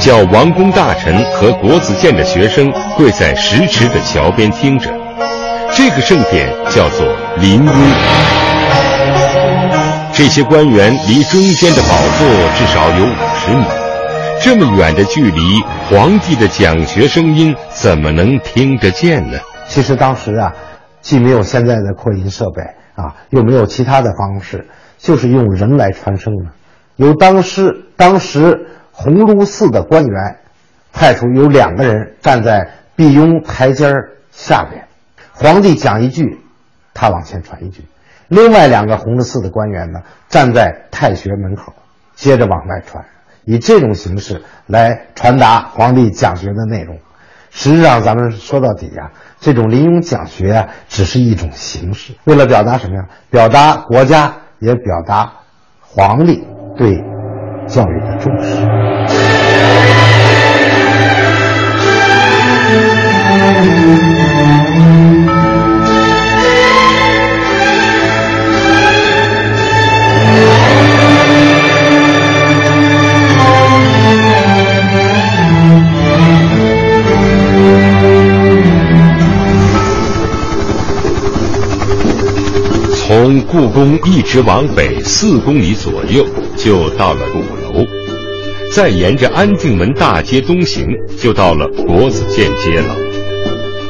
[0.00, 4.90] 叫王公大臣和国子监的学生跪在石池的桥边听着。
[5.72, 7.06] 这个盛典叫做
[7.38, 7.74] 临雍。
[10.12, 11.88] 这些官员离中间的宝
[12.18, 13.64] 座至少有五十米。
[14.40, 19.38] 这么远的距离，皇帝的讲学声音怎么能听得见呢？
[19.68, 20.52] 其实当时啊，
[21.00, 22.62] 既没有现在的扩音设备
[22.94, 24.68] 啊，又没有其他的方式，
[24.98, 26.50] 就是用人来传声的。
[26.96, 28.66] 由当时当时
[28.96, 30.38] 鸿胪寺的官员
[30.92, 33.92] 派出有两个人站在碧雍台阶
[34.30, 34.86] 下边，
[35.32, 36.38] 皇帝讲一句，
[36.94, 37.82] 他往前传一句；
[38.28, 41.72] 另外两个鸿胪寺的官员呢，站在太学门口，
[42.14, 43.04] 接着往外传。
[43.44, 46.98] 以这种形式来传达皇帝讲学的内容，
[47.50, 53.08] 实际上咱们说到底呀，这种临雍讲学啊，只是一种形式，为了表达什么呀？
[53.28, 55.32] 表达国家，也表达
[55.80, 57.02] 皇帝对
[57.66, 58.56] 教育的重视。
[83.24, 86.26] 从故宫一直往北四公里左右，
[86.58, 87.86] 就到了鼓楼，
[88.70, 90.86] 再沿着安定门大街东行，
[91.18, 92.94] 就到了国子监街了。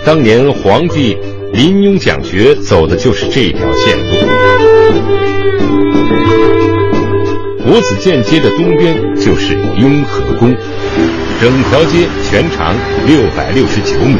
[0.04, 1.18] 当年皇帝
[1.52, 4.14] 临雍讲学走的就是这条线路。
[7.64, 10.54] 国子监街的东边就是雍和宫，
[11.40, 12.74] 整条街全长
[13.06, 14.16] 六百六十九米，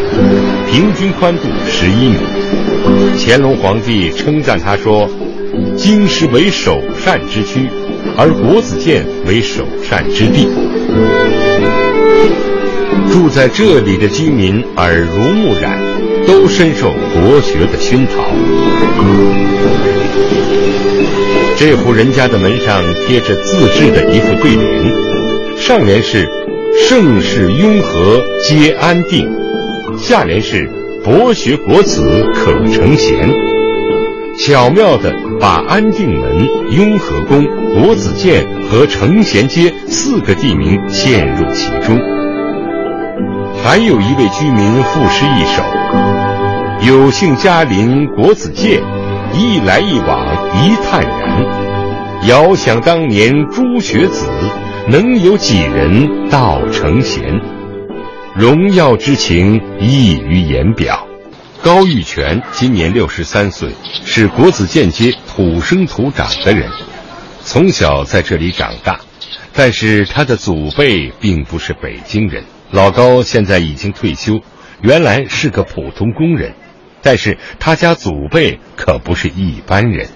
[0.71, 2.19] 平均宽度十一米。
[3.17, 5.09] 乾隆皇帝称赞他说
[5.77, 7.71] ：“京师为首善之区，
[8.17, 10.49] 而国子监为首善之地。
[13.11, 15.79] 住在这里的居民耳濡目染，
[16.27, 18.25] 都深受国学的熏陶。
[21.57, 24.93] 这户人家的门上贴着自制的一副对联，
[25.57, 26.29] 上联是
[26.89, 29.29] ‘盛世雍和皆安定’，
[29.99, 30.71] 下联是。”
[31.05, 33.31] 博学国子可成贤，
[34.39, 37.45] 巧妙地把安定门、雍和宫、
[37.75, 42.01] 国子监和成贤街四个地名嵌入其中。
[43.63, 45.63] 还有一位居民赋诗一首
[46.89, 48.81] ：“有幸家邻国子监，
[49.35, 50.27] 一来一往
[50.65, 52.29] 一叹然。
[52.29, 54.27] 遥想当年朱学子，
[54.87, 57.41] 能有几人到成贤？”
[58.37, 61.07] 荣耀之情溢于言表。
[61.63, 63.71] 高玉泉今年六十三岁，
[64.05, 66.69] 是国子监街土生土长的人，
[67.43, 69.01] 从小在这里长大。
[69.55, 72.45] 但是他的祖辈并不是北京人。
[72.71, 74.41] 老高现在已经退休，
[74.83, 76.55] 原来是个普通工人，
[77.01, 80.09] 但是他家祖辈可不是一般人。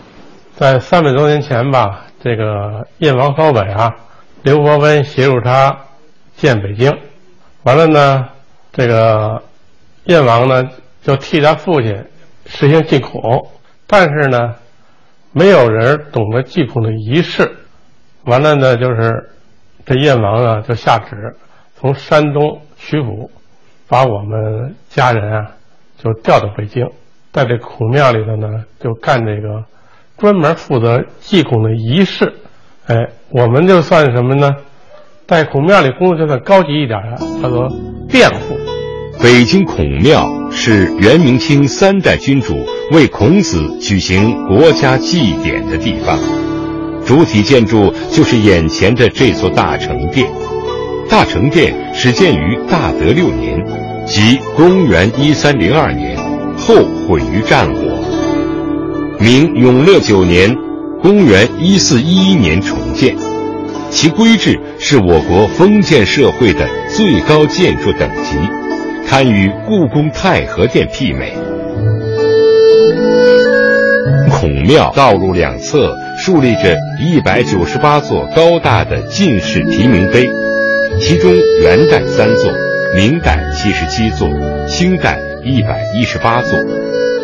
[0.56, 3.92] 在三百多年前吧，这个燕王高北啊，
[4.43, 5.76] 刘伯温协助他
[6.36, 6.97] 建北京。
[7.64, 8.28] 完了呢，
[8.72, 9.43] 这个
[10.05, 10.68] 燕王呢
[11.03, 12.05] 就替他父亲
[12.47, 13.51] 实行祭孔，
[13.86, 14.55] 但是呢，
[15.32, 17.57] 没有人懂得祭孔的仪式。
[18.24, 19.30] 完了呢，就是
[19.84, 21.36] 这燕王啊就下旨
[21.76, 23.30] 从山东曲阜
[23.89, 25.53] 把我们家人啊
[25.97, 26.91] 就调到北京，
[27.32, 29.64] 在这孔庙里头呢就干这个
[30.16, 32.32] 专门负责祭孔的仪式。
[32.86, 34.54] 哎，我们就算什么呢？
[35.26, 37.70] 在孔庙里工作就算高级一点的，叫做
[38.08, 38.56] 佃户。
[39.22, 42.54] 北京孔庙是元明清三代君主
[42.92, 46.18] 为孔子举行国家祭典的地方，
[47.04, 50.26] 主体建筑就是眼前的这座大成殿。
[51.10, 53.62] 大成殿始建于大德六年，
[54.06, 56.16] 即公元一三零二年，
[56.56, 56.74] 后
[57.06, 57.82] 毁于战火。
[59.20, 60.56] 明永乐九年，
[61.01, 63.16] 公元一四一一年重建，
[63.90, 68.36] 其规制是我国封建社会的最高建筑等级，
[69.07, 71.32] 堪与故宫太和殿媲美。
[74.30, 80.28] 孔庙道路两侧竖立着一百九十八座高大的进士题名碑，
[81.01, 82.53] 其中元代三座，
[82.96, 84.28] 明代七十七座，
[84.66, 86.59] 清代一百一十八座。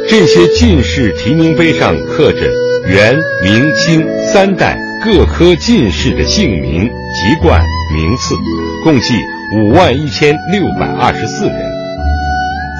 [0.09, 2.41] 这些进士题名碑上刻着
[2.87, 7.61] 元、明、清三代各科进士的姓名、籍贯、
[7.95, 8.35] 名次，
[8.85, 9.15] 共计
[9.57, 11.57] 五万一千六百二十四人。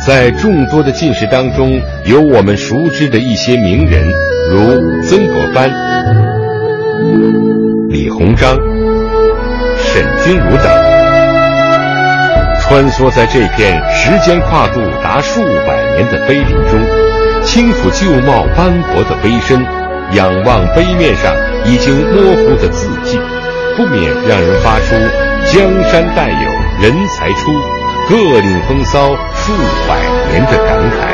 [0.07, 4.05] 在众多的进士当中，有我们熟知的一些名人，
[4.51, 5.71] 如曾国藩、
[7.89, 8.59] 李鸿章、
[9.79, 10.95] 沈钧儒等。
[12.61, 16.81] 穿梭在这片时间跨度达数百年的碑林中，
[17.45, 19.65] 轻抚旧貌斑驳的碑身，
[20.13, 21.35] 仰望碑面上
[21.65, 23.19] 已经模糊的字迹，
[23.77, 24.95] 不免让人发出
[25.53, 26.51] “江山代有
[26.83, 27.51] 人才出”。
[28.07, 29.55] 各领风骚数
[29.89, 29.99] 百
[30.31, 31.09] 年的感慨。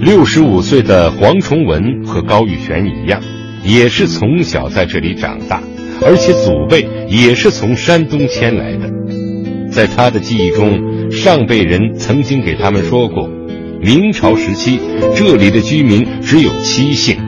[0.00, 3.20] 六十五岁的黄崇文和高玉泉一样，
[3.64, 5.60] 也是从小在这里长大，
[6.06, 8.88] 而且祖辈也是从山东迁来的。
[9.72, 13.28] 在他的记忆中，上辈人曾经给他们说过，
[13.84, 14.80] 明朝时期
[15.16, 17.18] 这里的居民只有七姓。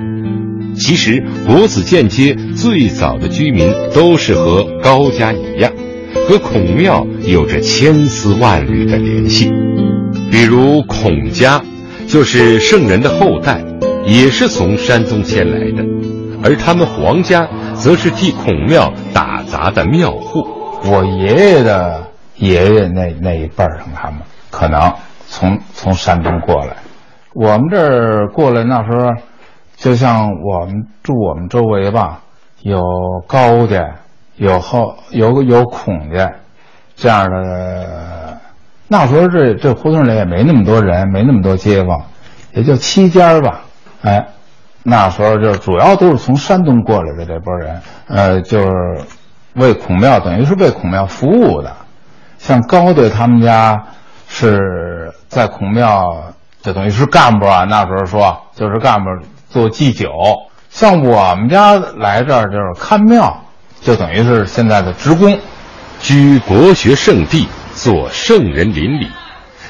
[0.77, 5.73] 其实国子监街最早的居民都是和高家一样。
[6.29, 9.51] 和孔庙有着千丝万缕的联系，
[10.31, 11.61] 比如孔家，
[12.07, 13.61] 就是圣人的后代，
[14.07, 15.85] 也是从山东迁来的，
[16.41, 20.47] 而他们黄家则是替孔庙打杂的庙户。
[20.85, 24.81] 我爷爷的爷爷那那一辈儿，他们可能
[25.29, 26.77] 从从山东过来，
[27.35, 29.13] 我们这儿过来那时候，
[29.77, 32.21] 就像我们住我们周围吧，
[32.63, 32.81] 有
[33.27, 33.97] 高家。
[34.37, 36.29] 有后有有孔家
[36.97, 38.37] 这样的，
[38.89, 42.03] 那时候这这胡同里也没那么多人，没那么多街坊，
[42.53, 43.61] 也就七家吧。
[44.03, 44.27] 哎，
[44.83, 48.69] 那时候就主要都是从山东过来的这波人，呃，就是
[49.55, 51.73] 为孔庙等于是为孔庙服务的。
[52.39, 53.85] 像高家他们家
[54.27, 54.59] 是
[55.35, 56.33] 在孔庙，
[56.63, 57.65] 就等于是干部啊。
[57.65, 59.07] 那时候说就是干部
[59.51, 60.09] 做祭酒，
[60.71, 63.41] 像我们家来这儿就是看庙。
[63.81, 65.39] 就等于是现在的职工，
[66.01, 69.09] 居国学圣地，做圣人邻里，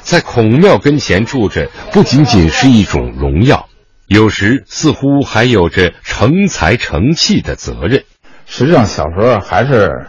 [0.02, 3.66] 在孔庙跟前住着，不仅仅是一种荣耀，
[4.06, 8.04] 有时似乎还有着成才成器的责任。
[8.46, 10.06] 实际上，小时候还是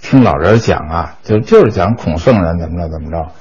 [0.00, 3.32] 听老人讲啊，就就是讲孔圣人怎么着怎么着，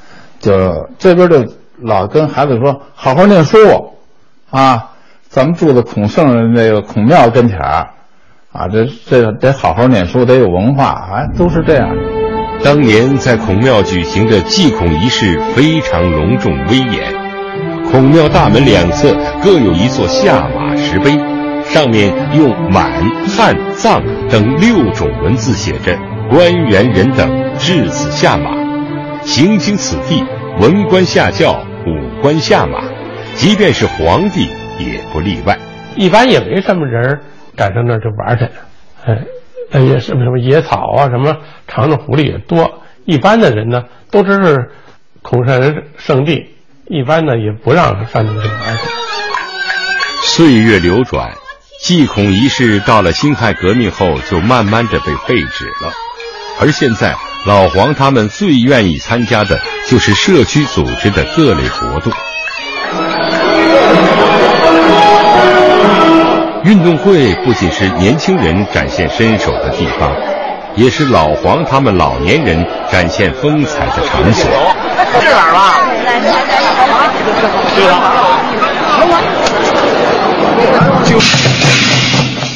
[0.42, 1.46] 就这边就
[1.82, 3.58] 老跟孩子说，好好念书
[4.50, 4.90] 啊，
[5.30, 7.88] 咱们住在孔圣人那个孔庙跟前儿。
[8.54, 11.96] 啊，这这得好好念书，得有文化，哎，都是这样。
[12.62, 17.14] 当年在孔庙举行的祭孔仪式非常隆重威严，
[17.90, 21.18] 孔庙大门两侧各有一座下马石碑，
[21.64, 22.92] 上面用满、
[23.26, 25.98] 汉、藏等六种文字写着
[26.30, 28.52] “官员人等至此下马，
[29.32, 30.22] 行经此地，
[30.60, 31.54] 文官下轿，
[31.88, 32.84] 武官下马，
[33.38, 34.42] 即便是皇帝
[34.78, 35.58] 也不例外。
[35.96, 37.22] 一般也没什么人。
[37.56, 38.44] 赶上那儿就玩去，
[39.06, 39.24] 哎，
[39.72, 42.82] 哎呀，什么什么野草啊，什么长着狐狸也多。
[43.06, 44.72] 一般的人呢，都知是
[45.22, 46.54] 孔圣人圣地，
[46.88, 48.84] 一般呢也不让上那去玩去。
[50.24, 51.32] 岁月流转，
[51.82, 55.94] 祭孔仪式到了辛亥革命后就慢慢的被废止了，
[56.60, 62.14] 而现在老黄他们最愿意参加的就是社区组织的各类活动。
[66.64, 70.16] 运动会不仅是年轻人展现身手的地方，
[70.76, 74.48] 也是老黄他们老年人展现风采的场所。
[75.20, 75.80] 这哪儿吧？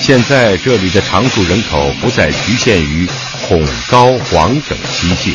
[0.06, 3.10] 现在这里的常住人口不再局限于
[3.47, 5.34] 孔、高、黄等七姓，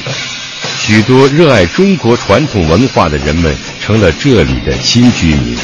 [0.78, 5.58] 许多热爱中国传统文化的人们成了这里的新居民。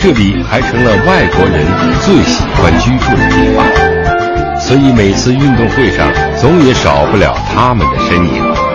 [0.00, 1.64] 这里还成了外国人
[2.04, 8.71] 最喜欢居住的地方，所以每次运动会上总也少不了他们的身影。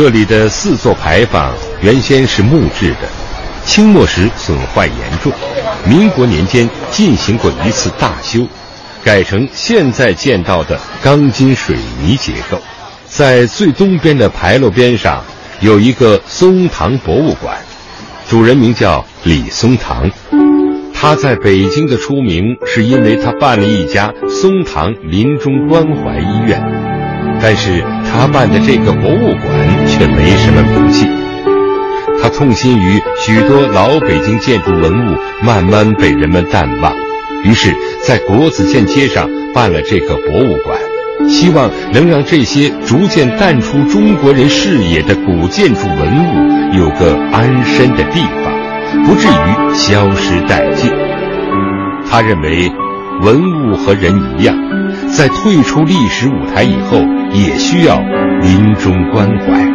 [0.00, 3.08] 这里的四座牌坊原先是木质的，
[3.64, 5.32] 清末时损坏严重，
[5.84, 8.46] 民国年间进行过一次大修，
[9.02, 12.60] 改成现在见到的钢筋水泥结构。
[13.08, 15.20] 在最东边的牌楼边上
[15.58, 17.58] 有一个松堂博物馆，
[18.28, 20.08] 主人名叫李松堂。
[20.94, 26.62] 他在北京的出名是因为他办了一家松堂临终关怀医院，
[27.40, 31.06] 但是他办的这个博物馆却没什么名气。
[32.20, 36.92] 他痛心于许多老北京建筑文物慢慢被人们淡忘，
[37.44, 37.72] 于是，
[38.04, 40.78] 在国子监街上办了这个博物馆，
[41.28, 48.58] 希望能让这些逐渐淡出中国人视野的古建筑文物有个安身的地方。
[49.04, 50.90] 不至于消失殆尽。
[52.10, 52.72] 他认为，
[53.20, 54.56] 文物和人一样，
[55.10, 56.98] 在退出历史舞台以后，
[57.32, 57.98] 也需要
[58.40, 59.66] 临终关怀。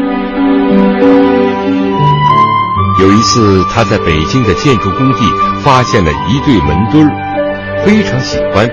[3.01, 5.19] 有一次，他在北京的建筑工地
[5.63, 8.69] 发现了一对门墩儿，非常喜欢，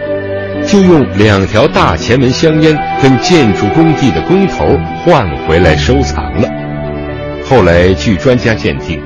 [0.66, 6.48] 就用两条大前门香烟跟建筑工地的工头换回来收藏了。
[7.48, 9.00] 后来，据专家鉴定。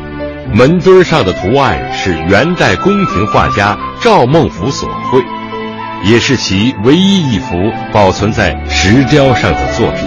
[0.53, 5.21] 门墩上的图案是元代宫廷画家赵孟頫所绘，
[6.05, 7.57] 也是其唯一一幅
[7.93, 10.07] 保存在石雕上的作品，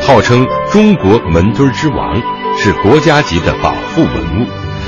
[0.00, 2.20] 号称中国门墩之王，
[2.58, 4.46] 是国家级的保护文物，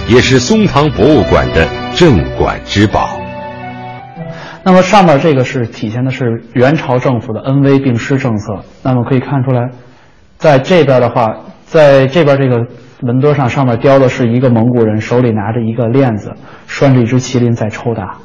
[0.08, 3.16] 也是松堂博物馆的镇馆之宝。
[4.64, 8.64] 那么上面这个是体现的是元朝政府的恩威并施政策。
[8.82, 9.70] 那么可以看出来，
[10.36, 11.32] 在这边的话，
[11.64, 12.66] 在这边这个。
[13.00, 16.32] 门墩上上面雕的是一个蒙古人手里拿着一个链子，
[16.66, 18.16] 拴着一只麒麟在抽打。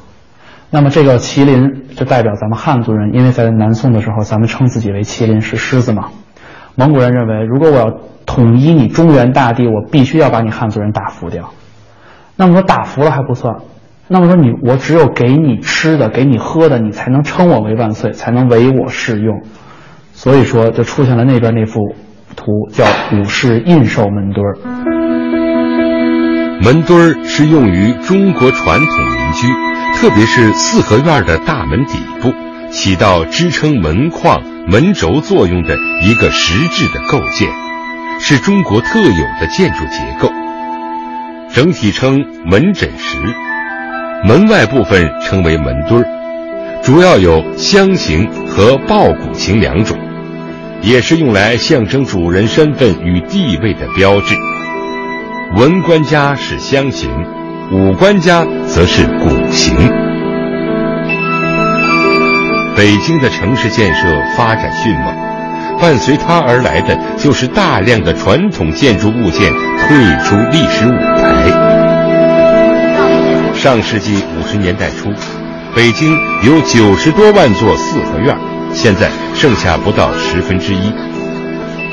[0.70, 6.10] 那么这个麒麟就代表咱们汉族人，因为在南宋的时候，咱们称自己为麒麟是狮子嘛。
[6.76, 7.92] 蒙古人认为，如果我要
[8.24, 11.50] 统一你中原大地，我必须要把你汉族人打服掉。
[12.36, 13.56] 那么说打服了还不算，
[14.06, 19.42] 那么说你我只有给你吃的，给你喝的，你才能称我为万岁，才能为我适用。
[20.12, 21.80] 所以说，就出现了那边那幅。
[22.36, 24.56] 图叫武士印绶门墩儿。
[26.62, 29.48] 门墩儿是用于中国传统民居，
[30.00, 32.32] 特别是四合院的大门底部，
[32.72, 37.50] 起到支撑门框、门轴作用的一个实质的构件，
[38.18, 40.32] 是中国特有的建筑结构。
[41.52, 43.18] 整体称门枕石，
[44.26, 49.98] 门外部分称为门墩儿，主要有箱形和抱鼓形两种。
[50.80, 54.34] 也是用来象征主人身份与地位的标志。
[55.56, 57.10] 文官家是箱形，
[57.72, 59.76] 武官家则是古形。
[62.76, 65.14] 北京的城市建设发展迅猛，
[65.80, 71.48] 伴随它而来的就是大量的传统建筑物件退出历史舞台。
[73.54, 75.08] 上世纪五十年代初，
[75.72, 78.36] 北京有九十多万座四合院。
[78.72, 80.92] 现在剩下不到十分之一，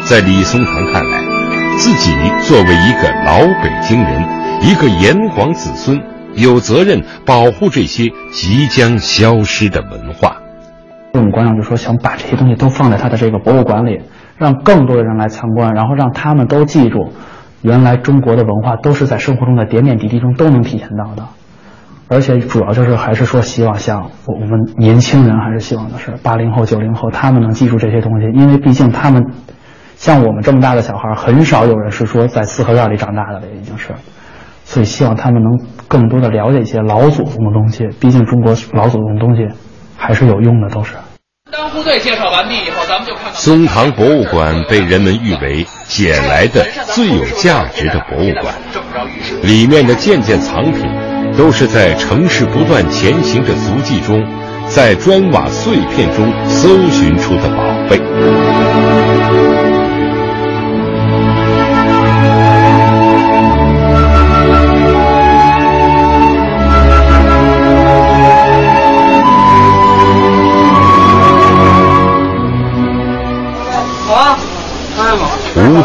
[0.06, 1.20] 在李松堂看来，
[1.78, 4.24] 自己作为一个老北京人，
[4.62, 6.02] 一个炎黄子孙，
[6.36, 10.38] 有责任保护这些即将消失的文化。
[11.14, 14.02] 我们馆长就说，想把这些东西都放在他的这个博物馆里，
[14.38, 17.14] 让更多的人来参观，然后让他们都记住，
[17.62, 21.28] 原来中国的文化都是在生活中的点点滴滴中都能体现到的。
[22.10, 29.26] 而且主要就是还是说希望像我们年轻人还是希望的是八零后九零后他们能记住这些东西，因为毕竟他们
[29.96, 33.90] 像我们这么大的小孩，很少有人是说在四合院里长大的了，已经是，
[34.78, 35.58] 所以希望他们能
[35.88, 39.42] 更多的了解一些老祖宗的东西，毕竟中国老祖宗的东西
[39.98, 40.94] 还是有用的，都是。
[41.52, 46.64] 当部队介绍完毕以后，咱们就看到松堂博物馆被人们誉为捡来的
[46.94, 48.54] 最有价值的博物馆，
[49.42, 50.86] 里面的件件藏品。
[51.36, 54.24] 都是在城市不断前行的足迹中，
[54.68, 58.00] 在砖瓦碎片中搜寻出的宝贝。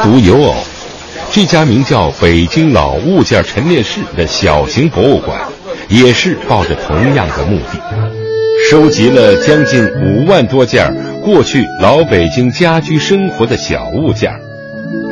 [0.03, 0.55] 独有偶。
[1.31, 5.41] 这家名叫“北京老物件陈列室”的小型博物馆，
[5.89, 7.81] 也是抱着同样的目的，
[8.69, 10.93] 收集了将近五万多件
[11.23, 14.31] 过去老北京家居生活的小物件，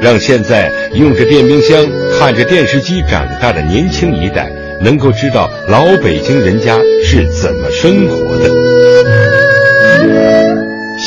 [0.02, 1.86] 让现在用着电冰箱、
[2.18, 4.50] 看着电视机长大的年轻一代，
[4.82, 9.49] 能够知道老北京人家是怎么生活的。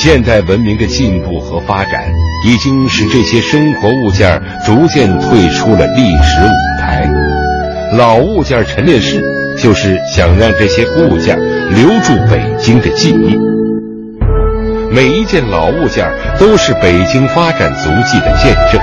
[0.04, 2.14] 现代文明的进步和发展，
[2.46, 7.10] 已经使这些生活物件逐渐退出了历史舞台。
[7.94, 9.24] 老物件陈列室
[9.58, 11.40] 就是想让这些物件
[11.74, 13.40] 留住北京的记忆。
[14.92, 16.06] 每一件老物件
[16.38, 18.82] 都是北京发展足迹的见证。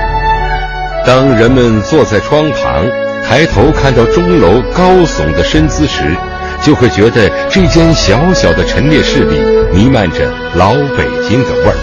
[1.05, 2.87] 当人们坐在窗旁，
[3.29, 6.16] 抬头看到钟楼高耸的身姿时，
[6.62, 9.40] 就会觉得这间小小的陈列室里
[9.72, 11.76] 弥漫着老北京的味儿，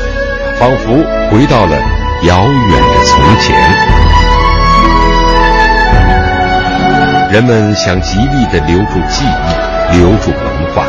[0.59, 1.75] 仿佛回到了
[2.23, 3.47] 遥远的从前。
[7.31, 10.85] 人们想极力地留住记忆，留住文化，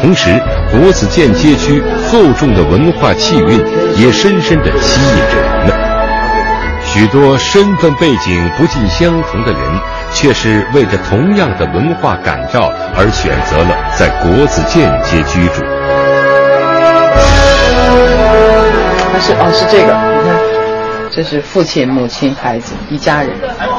[0.00, 0.30] 同时
[0.70, 3.62] 国子监街区厚重的文化气韵
[3.96, 5.78] 也深深地吸引着人们。
[6.84, 9.60] 许多身份背景不尽相同的人，
[10.12, 15.62] 却是为着同样的文化感召而选择了在国子监街居住。
[19.12, 20.38] 他是哦，是这个，你看，
[21.10, 23.30] 这是父亲、母亲、孩子一家人。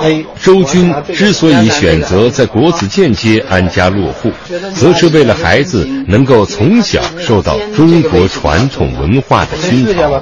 [0.02, 4.32] 哎，周军之所以选择在国子监街安家落户，
[4.74, 10.22] 则是为了孩子能够从小受到中国传统文化的熏陶。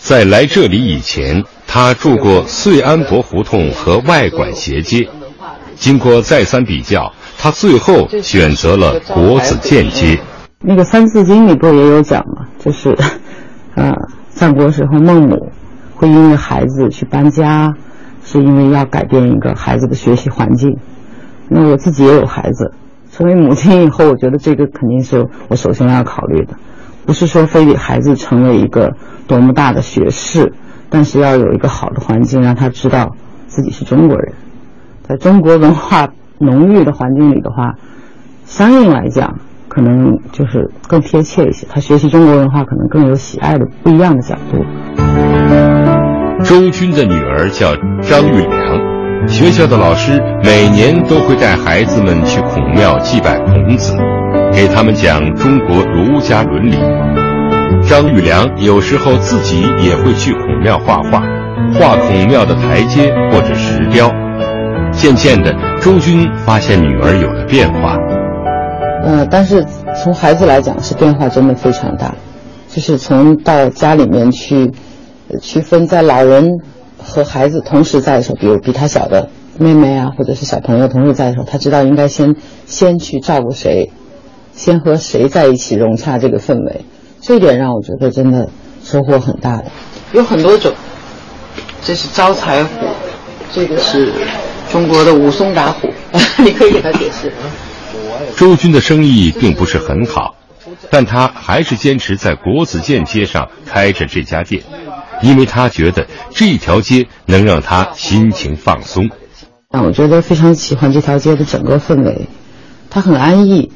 [0.00, 1.42] 在来这里以前。
[1.66, 5.08] 他住过遂安博胡同和外馆斜街，
[5.76, 10.18] 经过再三比较，他最后选择了国子监街。
[10.60, 12.46] 那个《三字经》里不也有讲吗？
[12.58, 12.96] 就是，
[13.76, 13.92] 呃，
[14.34, 15.52] 战国时候孟母
[15.94, 17.74] 会因为孩子去搬家，
[18.24, 20.78] 是因为要改变一个孩子的学习环境。
[21.48, 22.72] 那我自己也有孩子，
[23.12, 26.54] 成为母亲以后，我觉得这个肯定是我首先要考虑的，
[27.04, 28.94] 不是说非得孩子成为一个
[29.26, 30.52] 多么大的学士。
[30.90, 33.16] 但是要有一个好的环境，让他知道
[33.48, 34.32] 自己是中国人，
[35.06, 37.74] 在中国文化浓郁的环境里的话，
[38.46, 39.34] 相应来讲，
[39.68, 41.66] 可能就是更贴切一些。
[41.68, 44.64] 他学习中国文化可能更有喜爱的不一样的角度。
[46.42, 53.94] 周军的女儿叫张玉良，学校的老师每年都会带孩子们去孔庙祭拜孔子，
[54.54, 56.78] 给他们讲中国儒家伦理。
[57.82, 61.20] 张玉良有时候自己也会去孔庙画画，
[61.74, 64.10] 画孔庙的台阶或者石雕。
[64.96, 67.96] 渐渐的，周军发现女儿有了变化。
[69.04, 69.64] 呃，但是
[70.02, 72.14] 从孩子来讲，是变化真的非常大。
[72.68, 74.72] 就是从到家里面去
[75.40, 76.58] 区分，在老人
[76.98, 79.28] 和孩子同时在的时候，比如比他小的
[79.58, 82.34] 妹妹啊，或者是小朋友同时在的时候，他知道应该先
[82.66, 83.92] 先去照顾谁，
[84.54, 86.84] 先和谁在一起融洽这个氛围。
[87.20, 88.48] 这一点让我觉得真的
[88.82, 89.66] 收获很大的，
[90.12, 90.72] 有很多种。
[91.82, 92.70] 这是招财虎，
[93.52, 94.12] 这个是
[94.74, 95.88] 中国的武松打虎，
[96.42, 97.32] 你可以给他解释。
[98.36, 100.34] 周军的生意并不是很好，
[100.90, 104.64] 但他还是坚持在国子监街上开着这家店，
[105.22, 109.10] 因为他觉得这条街能让他心情放松。
[109.70, 112.26] 啊，我觉得非常喜欢这条街的整个氛围，
[112.90, 113.70] 它很安逸，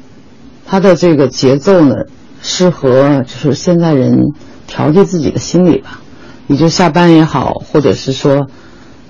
[0.66, 1.94] 它的这个节奏呢。
[2.42, 4.32] 适合就是现在人
[4.66, 6.00] 调节自己的心理吧，
[6.48, 8.48] 你就下班也好，或者是说，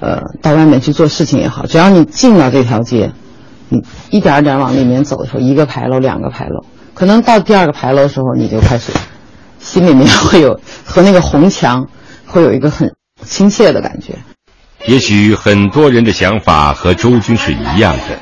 [0.01, 3.13] 呃，到外面去做事情也好，只要你进了这条街，
[3.69, 8.93] 你一点点往里面走的时候，一个牌楼、两个牌楼，可能到第二个牌楼的时候，你就开始
[9.59, 11.87] 心里面会有和那个红墙
[12.27, 12.93] 会有一个很
[13.25, 14.15] 亲切的感觉。
[14.87, 18.19] 也许很多人的想法和周军是一样的，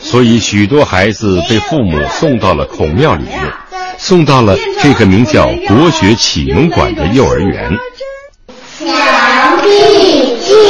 [0.00, 3.40] 所以许多孩子被父母送到了孔庙里面。
[4.02, 7.70] 送到了这个名叫“国学启蒙馆”的幼儿园。
[8.78, 10.19] 墙壁
[10.60, 10.66] 第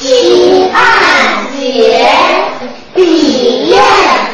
[0.00, 0.76] 七二
[1.54, 2.08] 节，
[2.94, 4.31] 比耶。